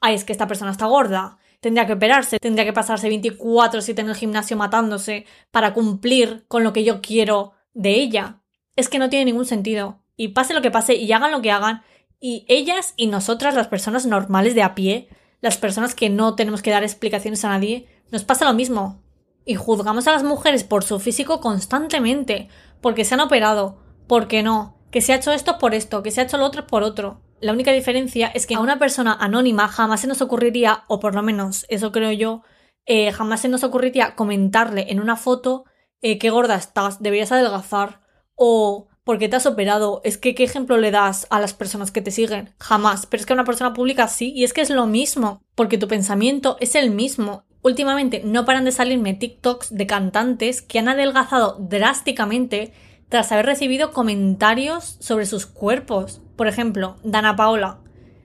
ay, 0.00 0.14
es 0.14 0.24
que 0.24 0.32
esta 0.32 0.46
persona 0.46 0.70
está 0.70 0.86
gorda 0.86 1.38
tendría 1.60 1.86
que 1.86 1.94
operarse, 1.94 2.38
tendría 2.38 2.64
que 2.64 2.72
pasarse 2.72 3.08
24/7 3.08 4.00
en 4.00 4.08
el 4.08 4.14
gimnasio 4.14 4.56
matándose 4.56 5.26
para 5.50 5.74
cumplir 5.74 6.44
con 6.48 6.64
lo 6.64 6.72
que 6.72 6.84
yo 6.84 7.00
quiero 7.00 7.52
de 7.74 7.94
ella. 7.94 8.40
Es 8.76 8.88
que 8.88 8.98
no 8.98 9.08
tiene 9.08 9.26
ningún 9.26 9.46
sentido. 9.46 10.00
Y 10.16 10.28
pase 10.28 10.54
lo 10.54 10.62
que 10.62 10.70
pase 10.70 10.94
y 10.94 11.12
hagan 11.12 11.32
lo 11.32 11.42
que 11.42 11.50
hagan, 11.50 11.82
y 12.20 12.44
ellas 12.48 12.94
y 12.96 13.06
nosotras, 13.06 13.54
las 13.54 13.68
personas 13.68 14.06
normales 14.06 14.54
de 14.54 14.62
a 14.62 14.74
pie, 14.74 15.08
las 15.40 15.56
personas 15.56 15.94
que 15.94 16.10
no 16.10 16.34
tenemos 16.34 16.62
que 16.62 16.70
dar 16.70 16.82
explicaciones 16.82 17.44
a 17.44 17.50
nadie, 17.50 17.86
nos 18.10 18.24
pasa 18.24 18.44
lo 18.44 18.54
mismo. 18.54 19.02
Y 19.44 19.54
juzgamos 19.54 20.06
a 20.08 20.12
las 20.12 20.24
mujeres 20.24 20.64
por 20.64 20.84
su 20.84 20.98
físico 20.98 21.40
constantemente, 21.40 22.48
porque 22.80 23.04
se 23.04 23.14
han 23.14 23.20
operado, 23.20 23.78
porque 24.06 24.42
no, 24.42 24.76
que 24.90 25.00
se 25.00 25.12
ha 25.12 25.16
hecho 25.16 25.32
esto 25.32 25.58
por 25.58 25.74
esto, 25.74 26.02
que 26.02 26.10
se 26.10 26.20
ha 26.20 26.24
hecho 26.24 26.38
lo 26.38 26.44
otro 26.44 26.66
por 26.66 26.82
otro. 26.82 27.20
La 27.40 27.52
única 27.52 27.72
diferencia 27.72 28.28
es 28.28 28.46
que 28.46 28.56
a 28.56 28.60
una 28.60 28.78
persona 28.78 29.16
anónima 29.18 29.68
jamás 29.68 30.00
se 30.00 30.08
nos 30.08 30.20
ocurriría, 30.20 30.84
o 30.88 30.98
por 30.98 31.14
lo 31.14 31.22
menos 31.22 31.66
eso 31.68 31.92
creo 31.92 32.12
yo, 32.12 32.42
eh, 32.84 33.12
jamás 33.12 33.42
se 33.42 33.48
nos 33.48 33.64
ocurriría 33.64 34.16
comentarle 34.16 34.86
en 34.90 35.00
una 35.00 35.16
foto 35.16 35.64
eh, 36.00 36.18
qué 36.18 36.30
gorda 36.30 36.56
estás, 36.56 37.00
deberías 37.00 37.30
adelgazar, 37.30 38.00
o 38.34 38.87
porque 39.08 39.30
te 39.30 39.36
has 39.36 39.46
operado, 39.46 40.02
es 40.04 40.18
que 40.18 40.34
qué 40.34 40.44
ejemplo 40.44 40.76
le 40.76 40.90
das 40.90 41.26
a 41.30 41.40
las 41.40 41.54
personas 41.54 41.90
que 41.90 42.02
te 42.02 42.10
siguen, 42.10 42.50
jamás, 42.58 43.06
pero 43.06 43.22
es 43.22 43.26
que 43.26 43.32
a 43.32 43.36
una 43.36 43.46
persona 43.46 43.72
pública 43.72 44.06
sí, 44.06 44.34
y 44.36 44.44
es 44.44 44.52
que 44.52 44.60
es 44.60 44.68
lo 44.68 44.86
mismo, 44.86 45.40
porque 45.54 45.78
tu 45.78 45.88
pensamiento 45.88 46.58
es 46.60 46.74
el 46.74 46.90
mismo. 46.90 47.42
Últimamente 47.62 48.20
no 48.22 48.44
paran 48.44 48.66
de 48.66 48.70
salirme 48.70 49.14
TikToks 49.14 49.74
de 49.74 49.86
cantantes 49.86 50.60
que 50.60 50.78
han 50.78 50.90
adelgazado 50.90 51.56
drásticamente 51.58 52.74
tras 53.08 53.32
haber 53.32 53.46
recibido 53.46 53.92
comentarios 53.94 54.98
sobre 55.00 55.24
sus 55.24 55.46
cuerpos. 55.46 56.20
Por 56.36 56.46
ejemplo, 56.46 56.96
Dana 57.02 57.34
Paola. 57.34 57.78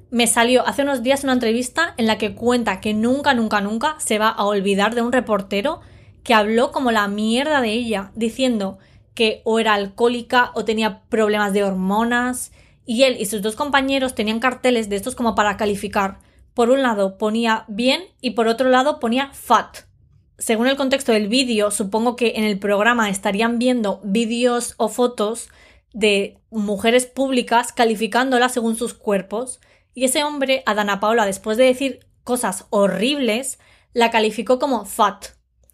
Me 0.10 0.28
salió 0.28 0.68
hace 0.68 0.82
unos 0.82 1.02
días 1.02 1.24
una 1.24 1.32
entrevista 1.32 1.94
en 1.96 2.08
la 2.08 2.18
que 2.18 2.36
cuenta 2.36 2.82
que 2.82 2.94
nunca, 2.94 3.34
nunca, 3.34 3.62
nunca 3.62 3.96
se 4.00 4.20
va 4.20 4.28
a 4.28 4.44
olvidar 4.44 4.96
de 4.96 5.02
un 5.02 5.14
reportero 5.14 5.80
que 6.24 6.34
habló 6.34 6.74
como 6.74 6.92
la 6.92 7.08
mierda 7.08 7.62
de 7.62 7.72
ella, 7.72 8.12
diciendo 8.16 8.80
que 9.14 9.42
o 9.46 9.60
era 9.60 9.74
alcohólica 9.74 10.52
o 10.56 10.66
tenía 10.66 11.04
problemas 11.10 11.54
de 11.54 11.64
hormonas, 11.64 12.52
y 12.86 13.04
él 13.04 13.18
y 13.20 13.26
sus 13.26 13.42
dos 13.42 13.56
compañeros 13.56 14.16
tenían 14.16 14.40
carteles 14.40 14.90
de 14.90 14.96
estos 14.96 15.16
como 15.16 15.36
para 15.36 15.58
calificar. 15.58 16.20
Por 16.54 16.70
un 16.70 16.82
lado 16.82 17.18
ponía 17.18 17.66
bien 17.68 18.04
y 18.22 18.32
por 18.32 18.48
otro 18.48 18.70
lado 18.70 19.00
ponía 19.00 19.30
fat, 19.32 19.86
según 20.38 20.68
el 20.68 20.76
contexto 20.76 21.12
del 21.12 21.28
vídeo, 21.28 21.72
supongo 21.72 22.16
que 22.16 22.34
en 22.36 22.44
el 22.44 22.60
programa 22.60 23.10
estarían 23.10 23.60
viendo 23.60 24.02
vídeos 24.04 24.74
o 24.78 24.90
fotos 24.90 25.50
de 25.94 26.40
mujeres 26.50 27.06
públicas 27.06 27.72
calificándolas 27.72 28.52
según 28.52 28.76
sus 28.76 28.94
cuerpos. 28.94 29.62
Y 29.94 30.06
ese 30.06 30.24
hombre, 30.24 30.64
Adana 30.66 31.00
Paola, 31.00 31.26
después 31.26 31.58
de 31.58 31.66
decir 31.66 32.08
cosas 32.24 32.66
horribles, 32.72 33.60
la 33.94 34.12
calificó 34.12 34.60
como 34.60 34.86
fat. 34.86 35.28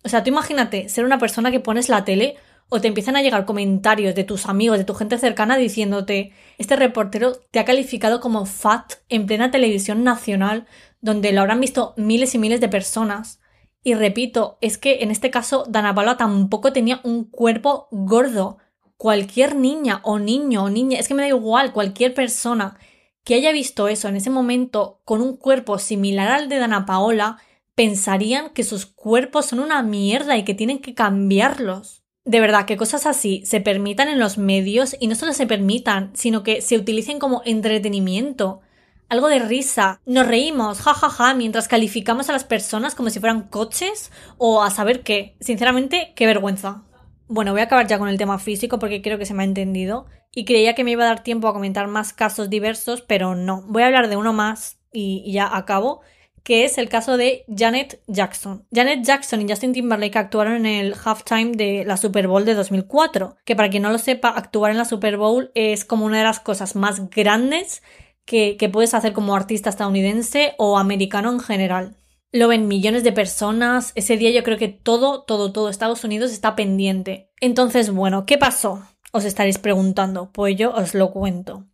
O 0.03 0.09
sea, 0.09 0.23
tú 0.23 0.29
imagínate 0.29 0.89
ser 0.89 1.05
una 1.05 1.19
persona 1.19 1.51
que 1.51 1.59
pones 1.59 1.89
la 1.89 2.05
tele 2.05 2.35
o 2.69 2.79
te 2.79 2.87
empiezan 2.87 3.15
a 3.15 3.21
llegar 3.21 3.45
comentarios 3.45 4.15
de 4.15 4.23
tus 4.23 4.45
amigos, 4.45 4.77
de 4.77 4.83
tu 4.83 4.93
gente 4.93 5.17
cercana 5.17 5.57
diciéndote, 5.57 6.33
este 6.57 6.75
reportero 6.75 7.33
te 7.51 7.59
ha 7.59 7.65
calificado 7.65 8.19
como 8.19 8.45
fat 8.45 8.93
en 9.09 9.25
plena 9.25 9.51
televisión 9.51 10.03
nacional, 10.03 10.67
donde 11.01 11.31
lo 11.31 11.41
habrán 11.41 11.59
visto 11.59 11.93
miles 11.97 12.35
y 12.35 12.37
miles 12.37 12.61
de 12.61 12.69
personas. 12.69 13.41
Y 13.83 13.95
repito, 13.95 14.57
es 14.61 14.77
que 14.77 14.99
en 15.01 15.09
este 15.09 15.31
caso 15.31 15.65
Dana 15.67 15.95
Paola 15.95 16.17
tampoco 16.17 16.71
tenía 16.71 17.01
un 17.03 17.23
cuerpo 17.23 17.87
gordo. 17.91 18.57
Cualquier 18.97 19.55
niña 19.55 20.01
o 20.03 20.19
niño 20.19 20.65
o 20.65 20.69
niña, 20.69 20.99
es 20.99 21.07
que 21.07 21.13
me 21.13 21.23
da 21.23 21.29
igual, 21.29 21.73
cualquier 21.73 22.13
persona 22.13 22.77
que 23.23 23.35
haya 23.35 23.51
visto 23.51 23.87
eso 23.87 24.07
en 24.07 24.15
ese 24.15 24.29
momento 24.29 25.01
con 25.05 25.21
un 25.21 25.37
cuerpo 25.37 25.79
similar 25.79 26.29
al 26.29 26.49
de 26.49 26.57
Dana 26.57 26.85
Paola, 26.85 27.37
pensarían 27.75 28.49
que 28.49 28.63
sus 28.63 28.85
cuerpos 28.85 29.45
son 29.45 29.59
una 29.59 29.81
mierda 29.83 30.37
y 30.37 30.43
que 30.43 30.53
tienen 30.53 30.79
que 30.79 30.93
cambiarlos. 30.93 31.98
De 32.29 32.39
verdad, 32.39 32.67
que 32.67 32.77
cosas 32.77 33.07
así 33.07 33.41
se 33.43 33.59
permitan 33.59 34.07
en 34.07 34.19
los 34.19 34.37
medios 34.37 34.95
y 34.99 35.07
no 35.07 35.15
solo 35.15 35.33
se 35.33 35.47
permitan, 35.47 36.11
sino 36.13 36.43
que 36.43 36.61
se 36.61 36.77
utilicen 36.77 37.17
como 37.17 37.41
entretenimiento 37.43 38.61
algo 39.09 39.29
de 39.29 39.39
risa. 39.39 39.99
Nos 40.05 40.27
reímos, 40.27 40.79
jajaja, 40.79 41.09
ja, 41.09 41.29
ja, 41.29 41.33
mientras 41.33 41.67
calificamos 41.67 42.29
a 42.29 42.33
las 42.33 42.43
personas 42.43 42.93
como 42.93 43.09
si 43.09 43.19
fueran 43.19 43.47
coches 43.47 44.11
o 44.37 44.61
a 44.61 44.69
saber 44.69 45.01
qué. 45.01 45.37
Sinceramente, 45.39 46.13
qué 46.15 46.27
vergüenza. 46.27 46.83
Bueno, 47.27 47.51
voy 47.51 47.61
a 47.61 47.63
acabar 47.63 47.87
ya 47.87 47.97
con 47.97 48.09
el 48.09 48.19
tema 48.19 48.37
físico 48.37 48.77
porque 48.77 49.01
creo 49.01 49.17
que 49.17 49.25
se 49.25 49.33
me 49.33 49.41
ha 49.41 49.47
entendido. 49.47 50.05
Y 50.31 50.45
creía 50.45 50.75
que 50.75 50.83
me 50.83 50.91
iba 50.91 51.05
a 51.05 51.07
dar 51.07 51.23
tiempo 51.23 51.47
a 51.47 51.53
comentar 51.53 51.87
más 51.87 52.13
casos 52.13 52.51
diversos, 52.51 53.01
pero 53.01 53.33
no. 53.33 53.63
Voy 53.63 53.81
a 53.81 53.87
hablar 53.87 54.07
de 54.07 54.17
uno 54.17 54.33
más 54.33 54.77
y 54.93 55.31
ya 55.31 55.49
acabo, 55.57 56.01
que 56.49 56.65
es 56.65 56.79
el 56.79 56.89
caso 56.89 57.15
de 57.15 57.45
Janet 57.55 58.01
Jackson. 58.07 58.65
Janet 58.73 59.03
Jackson 59.03 59.39
y 59.39 59.47
Justin 59.47 59.71
Timberlake 59.71 60.17
actuaron 60.17 60.65
en 60.65 60.65
el 60.65 60.95
halftime 60.95 61.51
de 61.51 61.85
la 61.85 61.95
Super 61.95 62.27
Bowl 62.27 62.43
de 62.43 62.55
2004, 62.55 63.37
que 63.45 63.55
para 63.55 63.69
quien 63.69 63.83
no 63.83 63.91
lo 63.91 63.99
sepa, 63.99 64.29
actuar 64.29 64.71
en 64.71 64.77
la 64.77 64.85
Super 64.85 65.17
Bowl 65.17 65.51
es 65.53 65.85
como 65.85 66.07
una 66.07 66.17
de 66.17 66.23
las 66.23 66.39
cosas 66.39 66.75
más 66.75 67.11
grandes 67.11 67.83
que, 68.25 68.57
puedes 68.73 68.95
hacer 68.95 69.13
como 69.13 69.35
artista 69.35 69.69
estadounidense 69.69 70.55
o 70.57 70.79
americano 70.79 71.31
en 71.31 71.39
general. 71.39 71.97
Lo 72.31 72.47
ven 72.47 72.67
millones 72.67 73.03
de 73.03 73.11
personas. 73.11 73.91
Ese 73.93 74.17
día 74.17 74.31
yo 74.31 74.43
creo 74.43 74.57
que 74.57 74.69
todo, 74.69 75.21
todo, 75.21 75.51
todo 75.51 75.69
Estados 75.69 76.03
Unidos 76.03 76.31
está 76.31 76.55
pendiente. 76.55 77.29
Entonces, 77.41 77.91
bueno, 77.91 78.25
¿qué 78.25 78.39
pasó? 78.39 78.81
Os 79.11 79.23
estaréis 79.23 79.59
preguntando. 79.59 80.31
Pues 80.31 80.55
yo 80.55 80.73
os 80.73 80.95
lo 80.95 81.11
cuento. 81.11 81.67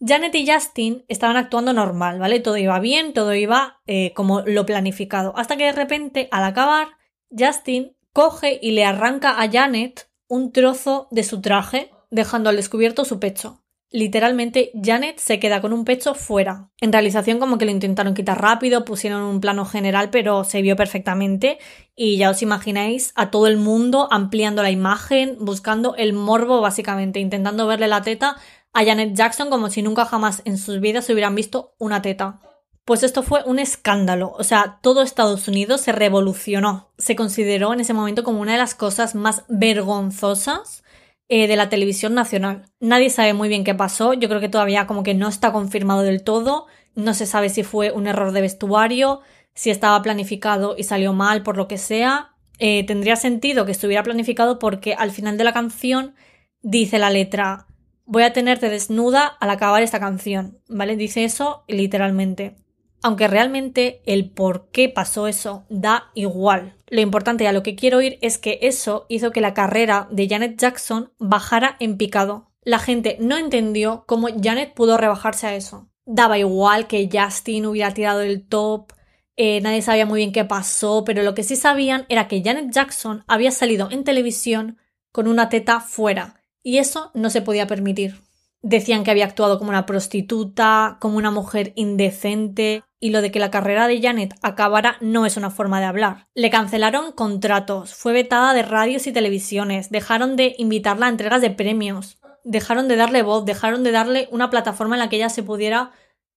Janet 0.00 0.34
y 0.34 0.50
Justin 0.50 1.04
estaban 1.08 1.36
actuando 1.36 1.72
normal, 1.72 2.18
¿vale? 2.18 2.40
Todo 2.40 2.56
iba 2.56 2.80
bien, 2.80 3.12
todo 3.12 3.34
iba 3.34 3.80
eh, 3.86 4.12
como 4.14 4.40
lo 4.40 4.64
planificado. 4.64 5.34
Hasta 5.36 5.56
que 5.56 5.64
de 5.64 5.72
repente, 5.72 6.28
al 6.30 6.44
acabar, 6.44 6.88
Justin 7.30 7.96
coge 8.12 8.58
y 8.62 8.72
le 8.72 8.84
arranca 8.84 9.40
a 9.40 9.50
Janet 9.50 10.10
un 10.26 10.52
trozo 10.52 11.08
de 11.10 11.22
su 11.22 11.40
traje, 11.40 11.90
dejando 12.10 12.48
al 12.48 12.56
descubierto 12.56 13.04
su 13.04 13.20
pecho. 13.20 13.62
Literalmente, 13.92 14.70
Janet 14.80 15.18
se 15.18 15.40
queda 15.40 15.60
con 15.60 15.72
un 15.72 15.84
pecho 15.84 16.14
fuera. 16.14 16.70
En 16.80 16.92
realización 16.92 17.40
como 17.40 17.58
que 17.58 17.64
lo 17.64 17.72
intentaron 17.72 18.14
quitar 18.14 18.40
rápido, 18.40 18.84
pusieron 18.84 19.22
un 19.22 19.40
plano 19.40 19.64
general, 19.64 20.10
pero 20.10 20.44
se 20.44 20.62
vio 20.62 20.76
perfectamente 20.76 21.58
y 21.96 22.16
ya 22.16 22.30
os 22.30 22.40
imagináis 22.40 23.12
a 23.16 23.32
todo 23.32 23.48
el 23.48 23.56
mundo 23.56 24.06
ampliando 24.12 24.62
la 24.62 24.70
imagen, 24.70 25.36
buscando 25.40 25.96
el 25.96 26.12
morbo 26.12 26.60
básicamente, 26.60 27.18
intentando 27.18 27.66
verle 27.66 27.88
la 27.88 28.02
teta 28.02 28.36
a 28.72 28.84
Janet 28.84 29.14
Jackson 29.14 29.50
como 29.50 29.70
si 29.70 29.82
nunca 29.82 30.04
jamás 30.04 30.42
en 30.44 30.58
sus 30.58 30.80
vidas 30.80 31.08
hubieran 31.10 31.34
visto 31.34 31.74
una 31.78 32.02
teta. 32.02 32.40
Pues 32.84 33.02
esto 33.02 33.22
fue 33.22 33.42
un 33.44 33.58
escándalo, 33.58 34.34
o 34.36 34.42
sea, 34.42 34.78
todo 34.82 35.02
Estados 35.02 35.46
Unidos 35.48 35.80
se 35.82 35.92
revolucionó. 35.92 36.92
Se 36.98 37.14
consideró 37.14 37.72
en 37.72 37.80
ese 37.80 37.92
momento 37.92 38.24
como 38.24 38.40
una 38.40 38.52
de 38.52 38.58
las 38.58 38.74
cosas 38.74 39.14
más 39.14 39.44
vergonzosas 39.48 40.82
eh, 41.28 41.46
de 41.46 41.56
la 41.56 41.68
televisión 41.68 42.14
nacional. 42.14 42.64
Nadie 42.80 43.10
sabe 43.10 43.34
muy 43.34 43.48
bien 43.48 43.64
qué 43.64 43.74
pasó, 43.74 44.14
yo 44.14 44.28
creo 44.28 44.40
que 44.40 44.48
todavía 44.48 44.86
como 44.86 45.02
que 45.02 45.14
no 45.14 45.28
está 45.28 45.52
confirmado 45.52 46.02
del 46.02 46.24
todo, 46.24 46.66
no 46.94 47.14
se 47.14 47.26
sabe 47.26 47.48
si 47.48 47.62
fue 47.62 47.92
un 47.92 48.06
error 48.06 48.32
de 48.32 48.40
vestuario, 48.40 49.20
si 49.54 49.70
estaba 49.70 50.02
planificado 50.02 50.74
y 50.76 50.84
salió 50.84 51.12
mal 51.12 51.42
por 51.42 51.56
lo 51.56 51.68
que 51.68 51.78
sea. 51.78 52.34
Eh, 52.58 52.84
tendría 52.86 53.16
sentido 53.16 53.64
que 53.64 53.72
estuviera 53.72 54.02
planificado 54.02 54.58
porque 54.58 54.94
al 54.94 55.12
final 55.12 55.38
de 55.38 55.44
la 55.44 55.52
canción 55.52 56.14
dice 56.62 56.98
la 56.98 57.10
letra 57.10 57.66
voy 58.10 58.24
a 58.24 58.32
tenerte 58.32 58.68
desnuda 58.68 59.26
al 59.26 59.50
acabar 59.50 59.82
esta 59.82 60.00
canción, 60.00 60.58
¿vale? 60.68 60.96
Dice 60.96 61.24
eso 61.24 61.64
literalmente 61.68 62.56
aunque 63.02 63.28
realmente 63.28 64.02
el 64.04 64.30
por 64.30 64.70
qué 64.70 64.88
pasó 64.88 65.26
eso 65.26 65.64
da 65.68 66.10
igual. 66.14 66.76
Lo 66.88 67.00
importante 67.00 67.44
y 67.44 67.46
a 67.46 67.52
lo 67.52 67.62
que 67.62 67.74
quiero 67.74 68.02
ir 68.02 68.18
es 68.20 68.38
que 68.38 68.58
eso 68.62 69.06
hizo 69.08 69.30
que 69.30 69.40
la 69.40 69.54
carrera 69.54 70.08
de 70.10 70.28
Janet 70.28 70.58
Jackson 70.58 71.12
bajara 71.18 71.76
en 71.80 71.96
picado. 71.96 72.50
La 72.62 72.78
gente 72.78 73.16
no 73.20 73.38
entendió 73.38 74.04
cómo 74.06 74.28
Janet 74.28 74.74
pudo 74.74 74.98
rebajarse 74.98 75.46
a 75.46 75.54
eso. 75.54 75.88
Daba 76.04 76.38
igual 76.38 76.86
que 76.86 77.08
Justin 77.10 77.66
hubiera 77.66 77.94
tirado 77.94 78.20
el 78.20 78.46
top, 78.46 78.92
eh, 79.36 79.60
nadie 79.62 79.80
sabía 79.80 80.04
muy 80.04 80.18
bien 80.18 80.32
qué 80.32 80.44
pasó, 80.44 81.04
pero 81.04 81.22
lo 81.22 81.34
que 81.34 81.44
sí 81.44 81.56
sabían 81.56 82.04
era 82.08 82.28
que 82.28 82.42
Janet 82.44 82.70
Jackson 82.70 83.24
había 83.26 83.52
salido 83.52 83.90
en 83.90 84.04
televisión 84.04 84.78
con 85.12 85.28
una 85.28 85.48
teta 85.48 85.80
fuera, 85.80 86.39
y 86.62 86.78
eso 86.78 87.10
no 87.14 87.30
se 87.30 87.42
podía 87.42 87.66
permitir. 87.66 88.20
Decían 88.62 89.04
que 89.04 89.10
había 89.10 89.24
actuado 89.24 89.58
como 89.58 89.70
una 89.70 89.86
prostituta, 89.86 90.98
como 91.00 91.16
una 91.16 91.30
mujer 91.30 91.72
indecente, 91.76 92.82
y 93.00 93.10
lo 93.10 93.22
de 93.22 93.30
que 93.30 93.40
la 93.40 93.50
carrera 93.50 93.88
de 93.88 94.00
Janet 94.00 94.34
acabara 94.42 94.98
no 95.00 95.24
es 95.24 95.38
una 95.38 95.50
forma 95.50 95.80
de 95.80 95.86
hablar. 95.86 96.28
Le 96.34 96.50
cancelaron 96.50 97.12
contratos, 97.12 97.94
fue 97.94 98.12
vetada 98.12 98.52
de 98.52 98.62
radios 98.62 99.06
y 99.06 99.12
televisiones, 99.12 99.90
dejaron 99.90 100.36
de 100.36 100.54
invitarla 100.58 101.06
a 101.06 101.08
entregas 101.08 101.40
de 101.40 101.50
premios, 101.50 102.18
dejaron 102.44 102.88
de 102.88 102.96
darle 102.96 103.22
voz, 103.22 103.46
dejaron 103.46 103.82
de 103.82 103.92
darle 103.92 104.28
una 104.30 104.50
plataforma 104.50 104.96
en 104.96 105.00
la 105.00 105.08
que 105.08 105.16
ella 105.16 105.30
se 105.30 105.42
pudiera 105.42 105.92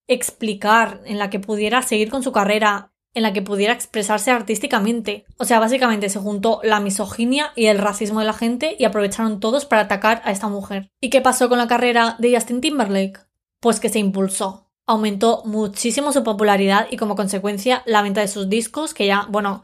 explicar, 0.08 1.02
en 1.06 1.20
la 1.20 1.30
que 1.30 1.40
pudiera 1.40 1.82
seguir 1.82 2.10
con 2.10 2.24
su 2.24 2.32
carrera, 2.32 2.93
en 3.14 3.24
la 3.24 3.34
que 3.34 3.42
pudiera 3.42 3.74
expresarse 3.74 4.32
artísticamente. 4.32 5.26
O 5.38 5.46
sea, 5.46 5.60
básicamente 5.60 6.10
se 6.10 6.20
juntó 6.20 6.60
la 6.64 6.80
misoginia 6.80 7.52
y 7.56 7.68
el 7.68 7.78
racismo 7.78 8.20
de 8.20 8.26
la 8.26 8.34
gente 8.34 8.76
y 8.80 8.86
aprovecharon 8.86 9.40
todos 9.40 9.66
para 9.66 9.84
atacar 9.84 10.22
a 10.26 10.32
esta 10.32 10.48
mujer. 10.48 10.90
¿Y 11.00 11.10
qué 11.10 11.22
pasó 11.22 11.50
con 11.50 11.58
la 11.58 11.68
carrera 11.68 12.16
de 12.20 12.34
Justin 12.34 12.62
Timberlake? 12.62 13.20
Pues 13.60 13.80
que 13.80 13.90
se 13.90 14.00
impulsó. 14.00 14.70
Aumentó 14.86 15.44
muchísimo 15.46 16.12
su 16.12 16.24
popularidad 16.24 16.88
y 16.90 16.98
como 16.98 17.16
consecuencia 17.16 17.84
la 17.86 18.02
venta 18.02 18.22
de 18.22 18.28
sus 18.28 18.50
discos, 18.50 18.94
que 18.94 19.06
ya, 19.06 19.28
bueno, 19.30 19.64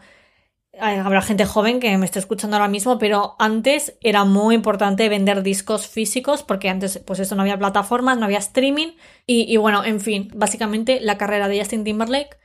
habrá 0.79 1.21
gente 1.21 1.45
joven 1.45 1.79
que 1.79 1.97
me 1.97 2.05
esté 2.05 2.19
escuchando 2.19 2.55
ahora 2.55 2.69
mismo, 2.69 2.99
pero 2.99 3.35
antes 3.39 3.97
era 4.01 4.23
muy 4.23 4.55
importante 4.55 5.09
vender 5.09 5.43
discos 5.43 5.87
físicos 5.87 6.43
porque 6.43 6.69
antes 6.69 6.99
pues 6.99 7.19
eso 7.19 7.35
no 7.35 7.41
había 7.41 7.57
plataformas, 7.57 8.17
no 8.17 8.25
había 8.25 8.37
streaming 8.37 8.93
y, 9.25 9.51
y 9.51 9.57
bueno, 9.57 9.83
en 9.83 9.99
fin, 9.99 10.31
básicamente 10.35 10.99
la 11.01 11.17
carrera 11.17 11.47
de 11.47 11.59
Justin 11.59 11.83
Timberlake 11.83 12.37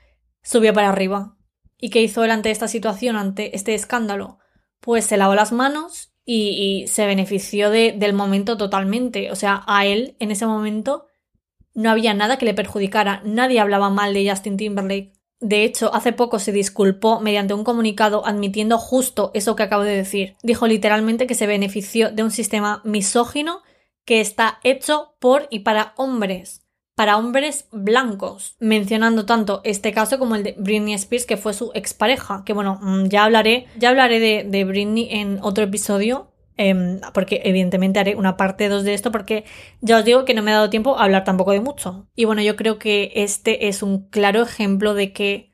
subió 0.44 0.72
para 0.72 0.90
arriba. 0.90 1.36
¿Y 1.78 1.90
qué 1.90 2.02
hizo 2.02 2.22
él 2.22 2.30
ante 2.30 2.50
esta 2.50 2.68
situación, 2.68 3.16
ante 3.16 3.56
este 3.56 3.74
escándalo? 3.74 4.38
Pues 4.80 5.06
se 5.06 5.16
lavó 5.16 5.34
las 5.34 5.50
manos 5.50 6.12
y, 6.24 6.86
se 6.88 7.06
benefició 7.06 7.70
del 7.70 8.12
momento 8.12 8.56
totalmente. 8.56 9.32
O 9.32 9.36
sea, 9.36 9.64
a 9.66 9.84
él 9.86 10.16
en 10.20 10.30
ese 10.30 10.46
momento 10.46 11.06
no 11.74 11.90
había 11.90 12.14
nada 12.14 12.38
que 12.38 12.46
le 12.46 12.54
perjudicara. 12.54 13.22
Nadie 13.24 13.60
hablaba 13.60 13.90
mal 13.90 14.14
de 14.14 14.28
Justin 14.28 14.56
Timberlake. 14.56 15.12
De 15.40 15.64
hecho, 15.64 15.92
hace 15.92 16.12
poco 16.12 16.38
se 16.38 16.52
disculpó 16.52 17.20
mediante 17.20 17.52
un 17.52 17.64
comunicado 17.64 18.26
admitiendo 18.26 18.78
justo 18.78 19.30
eso 19.34 19.56
que 19.56 19.64
acabo 19.64 19.82
de 19.82 19.96
decir. 19.96 20.36
Dijo 20.42 20.66
literalmente 20.66 21.26
que 21.26 21.34
se 21.34 21.46
benefició 21.46 22.10
de 22.10 22.22
un 22.22 22.30
sistema 22.30 22.80
misógino 22.84 23.62
que 24.04 24.20
está 24.20 24.60
hecho 24.62 25.16
por 25.18 25.48
y 25.50 25.60
para 25.60 25.92
hombres 25.96 26.63
para 26.94 27.16
hombres 27.16 27.66
blancos, 27.72 28.56
mencionando 28.60 29.26
tanto 29.26 29.60
este 29.64 29.92
caso 29.92 30.18
como 30.18 30.36
el 30.36 30.44
de 30.44 30.54
Britney 30.58 30.94
Spears, 30.94 31.26
que 31.26 31.36
fue 31.36 31.52
su 31.52 31.70
expareja, 31.74 32.42
que 32.44 32.52
bueno, 32.52 32.78
mm, 32.80 33.06
ya 33.06 33.24
hablaré, 33.24 33.66
ya 33.76 33.90
hablaré 33.90 34.20
de, 34.44 34.64
Britney 34.64 35.08
en 35.10 35.38
otro 35.42 35.64
episodio, 35.64 36.30
em, 36.56 37.00
porque 37.12 37.42
evidentemente 37.44 37.98
haré 37.98 38.14
una 38.14 38.36
parte 38.36 38.68
2 38.68 38.84
de 38.84 38.94
esto, 38.94 39.10
porque 39.10 39.44
ya 39.80 39.98
os 39.98 40.04
digo 40.04 40.24
que 40.24 40.34
no 40.34 40.42
me 40.42 40.52
ha 40.52 40.54
dado 40.56 40.70
tiempo 40.70 40.96
a 40.96 41.04
hablar 41.04 41.24
tampoco 41.24 41.50
de 41.50 41.60
mucho. 41.60 42.06
Y 42.14 42.26
bueno, 42.26 42.42
yo 42.42 42.54
creo 42.54 42.78
que 42.78 43.12
este 43.16 43.68
es 43.68 43.82
un 43.82 44.08
claro 44.08 44.42
ejemplo 44.42 44.94
de 44.94 45.12
que 45.12 45.52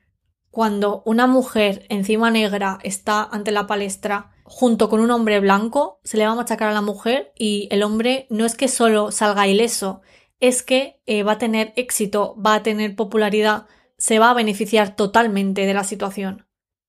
cuando 0.50 1.02
una 1.06 1.26
mujer 1.26 1.86
encima 1.88 2.30
negra 2.30 2.78
está 2.82 3.22
ante 3.22 3.52
la 3.52 3.66
palestra 3.66 4.32
junto 4.44 4.88
con 4.90 5.00
un 5.00 5.12
hombre 5.12 5.38
blanco, 5.40 6.00
se 6.02 6.16
le 6.16 6.26
va 6.26 6.32
a 6.32 6.34
machacar 6.34 6.68
a 6.68 6.74
la 6.74 6.80
mujer 6.80 7.32
y 7.38 7.68
el 7.70 7.84
hombre 7.84 8.26
no 8.30 8.44
es 8.44 8.56
que 8.56 8.66
solo 8.66 9.12
salga 9.12 9.46
ileso, 9.46 10.02
es 10.40 10.62
que 10.62 11.00
eh, 11.06 11.22
va 11.22 11.32
a 11.32 11.38
tener 11.38 11.72
éxito, 11.76 12.34
va 12.44 12.54
a 12.54 12.62
tener 12.62 12.96
popularidad, 12.96 13.66
se 13.98 14.18
va 14.18 14.30
a 14.30 14.34
beneficiar 14.34 14.96
totalmente 14.96 15.66
de 15.66 15.74
la 15.74 15.84
situación. 15.84 16.46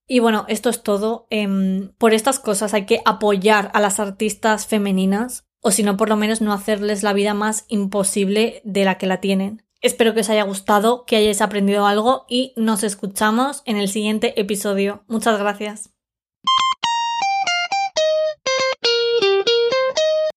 Y 0.08 0.20
bueno, 0.20 0.46
esto 0.48 0.70
es 0.70 0.84
todo. 0.84 1.28
Em, 1.30 1.94
por 1.98 2.14
estas 2.14 2.40
cosas 2.40 2.74
hay 2.74 2.86
que 2.86 3.02
apoyar 3.06 3.72
a 3.74 3.80
las 3.80 4.00
artistas 4.00 4.68
femeninas, 4.68 5.46
o 5.62 5.72
si 5.72 5.84
no, 5.84 5.96
por 5.96 6.10
lo 6.10 6.18
menos 6.18 6.42
no 6.42 6.54
hacerles 6.54 7.04
la 7.04 7.14
vida 7.14 7.34
más 7.34 7.66
imposible 7.68 8.62
de 8.66 8.84
la 8.86 8.98
que 8.98 9.08
la 9.08 9.22
tienen. 9.22 9.64
Espero 9.82 10.14
que 10.14 10.22
os 10.22 10.30
haya 10.30 10.44
gustado, 10.44 11.06
que 11.06 11.16
hayáis 11.16 11.42
aprendido 11.42 11.86
algo 11.86 12.26
y 12.30 12.54
nos 12.56 12.84
escuchamos 12.84 13.64
en 13.66 13.78
el 13.78 13.88
siguiente 13.88 14.40
episodio. 14.40 15.04
Muchas 15.08 15.40
gracias. 15.40 15.92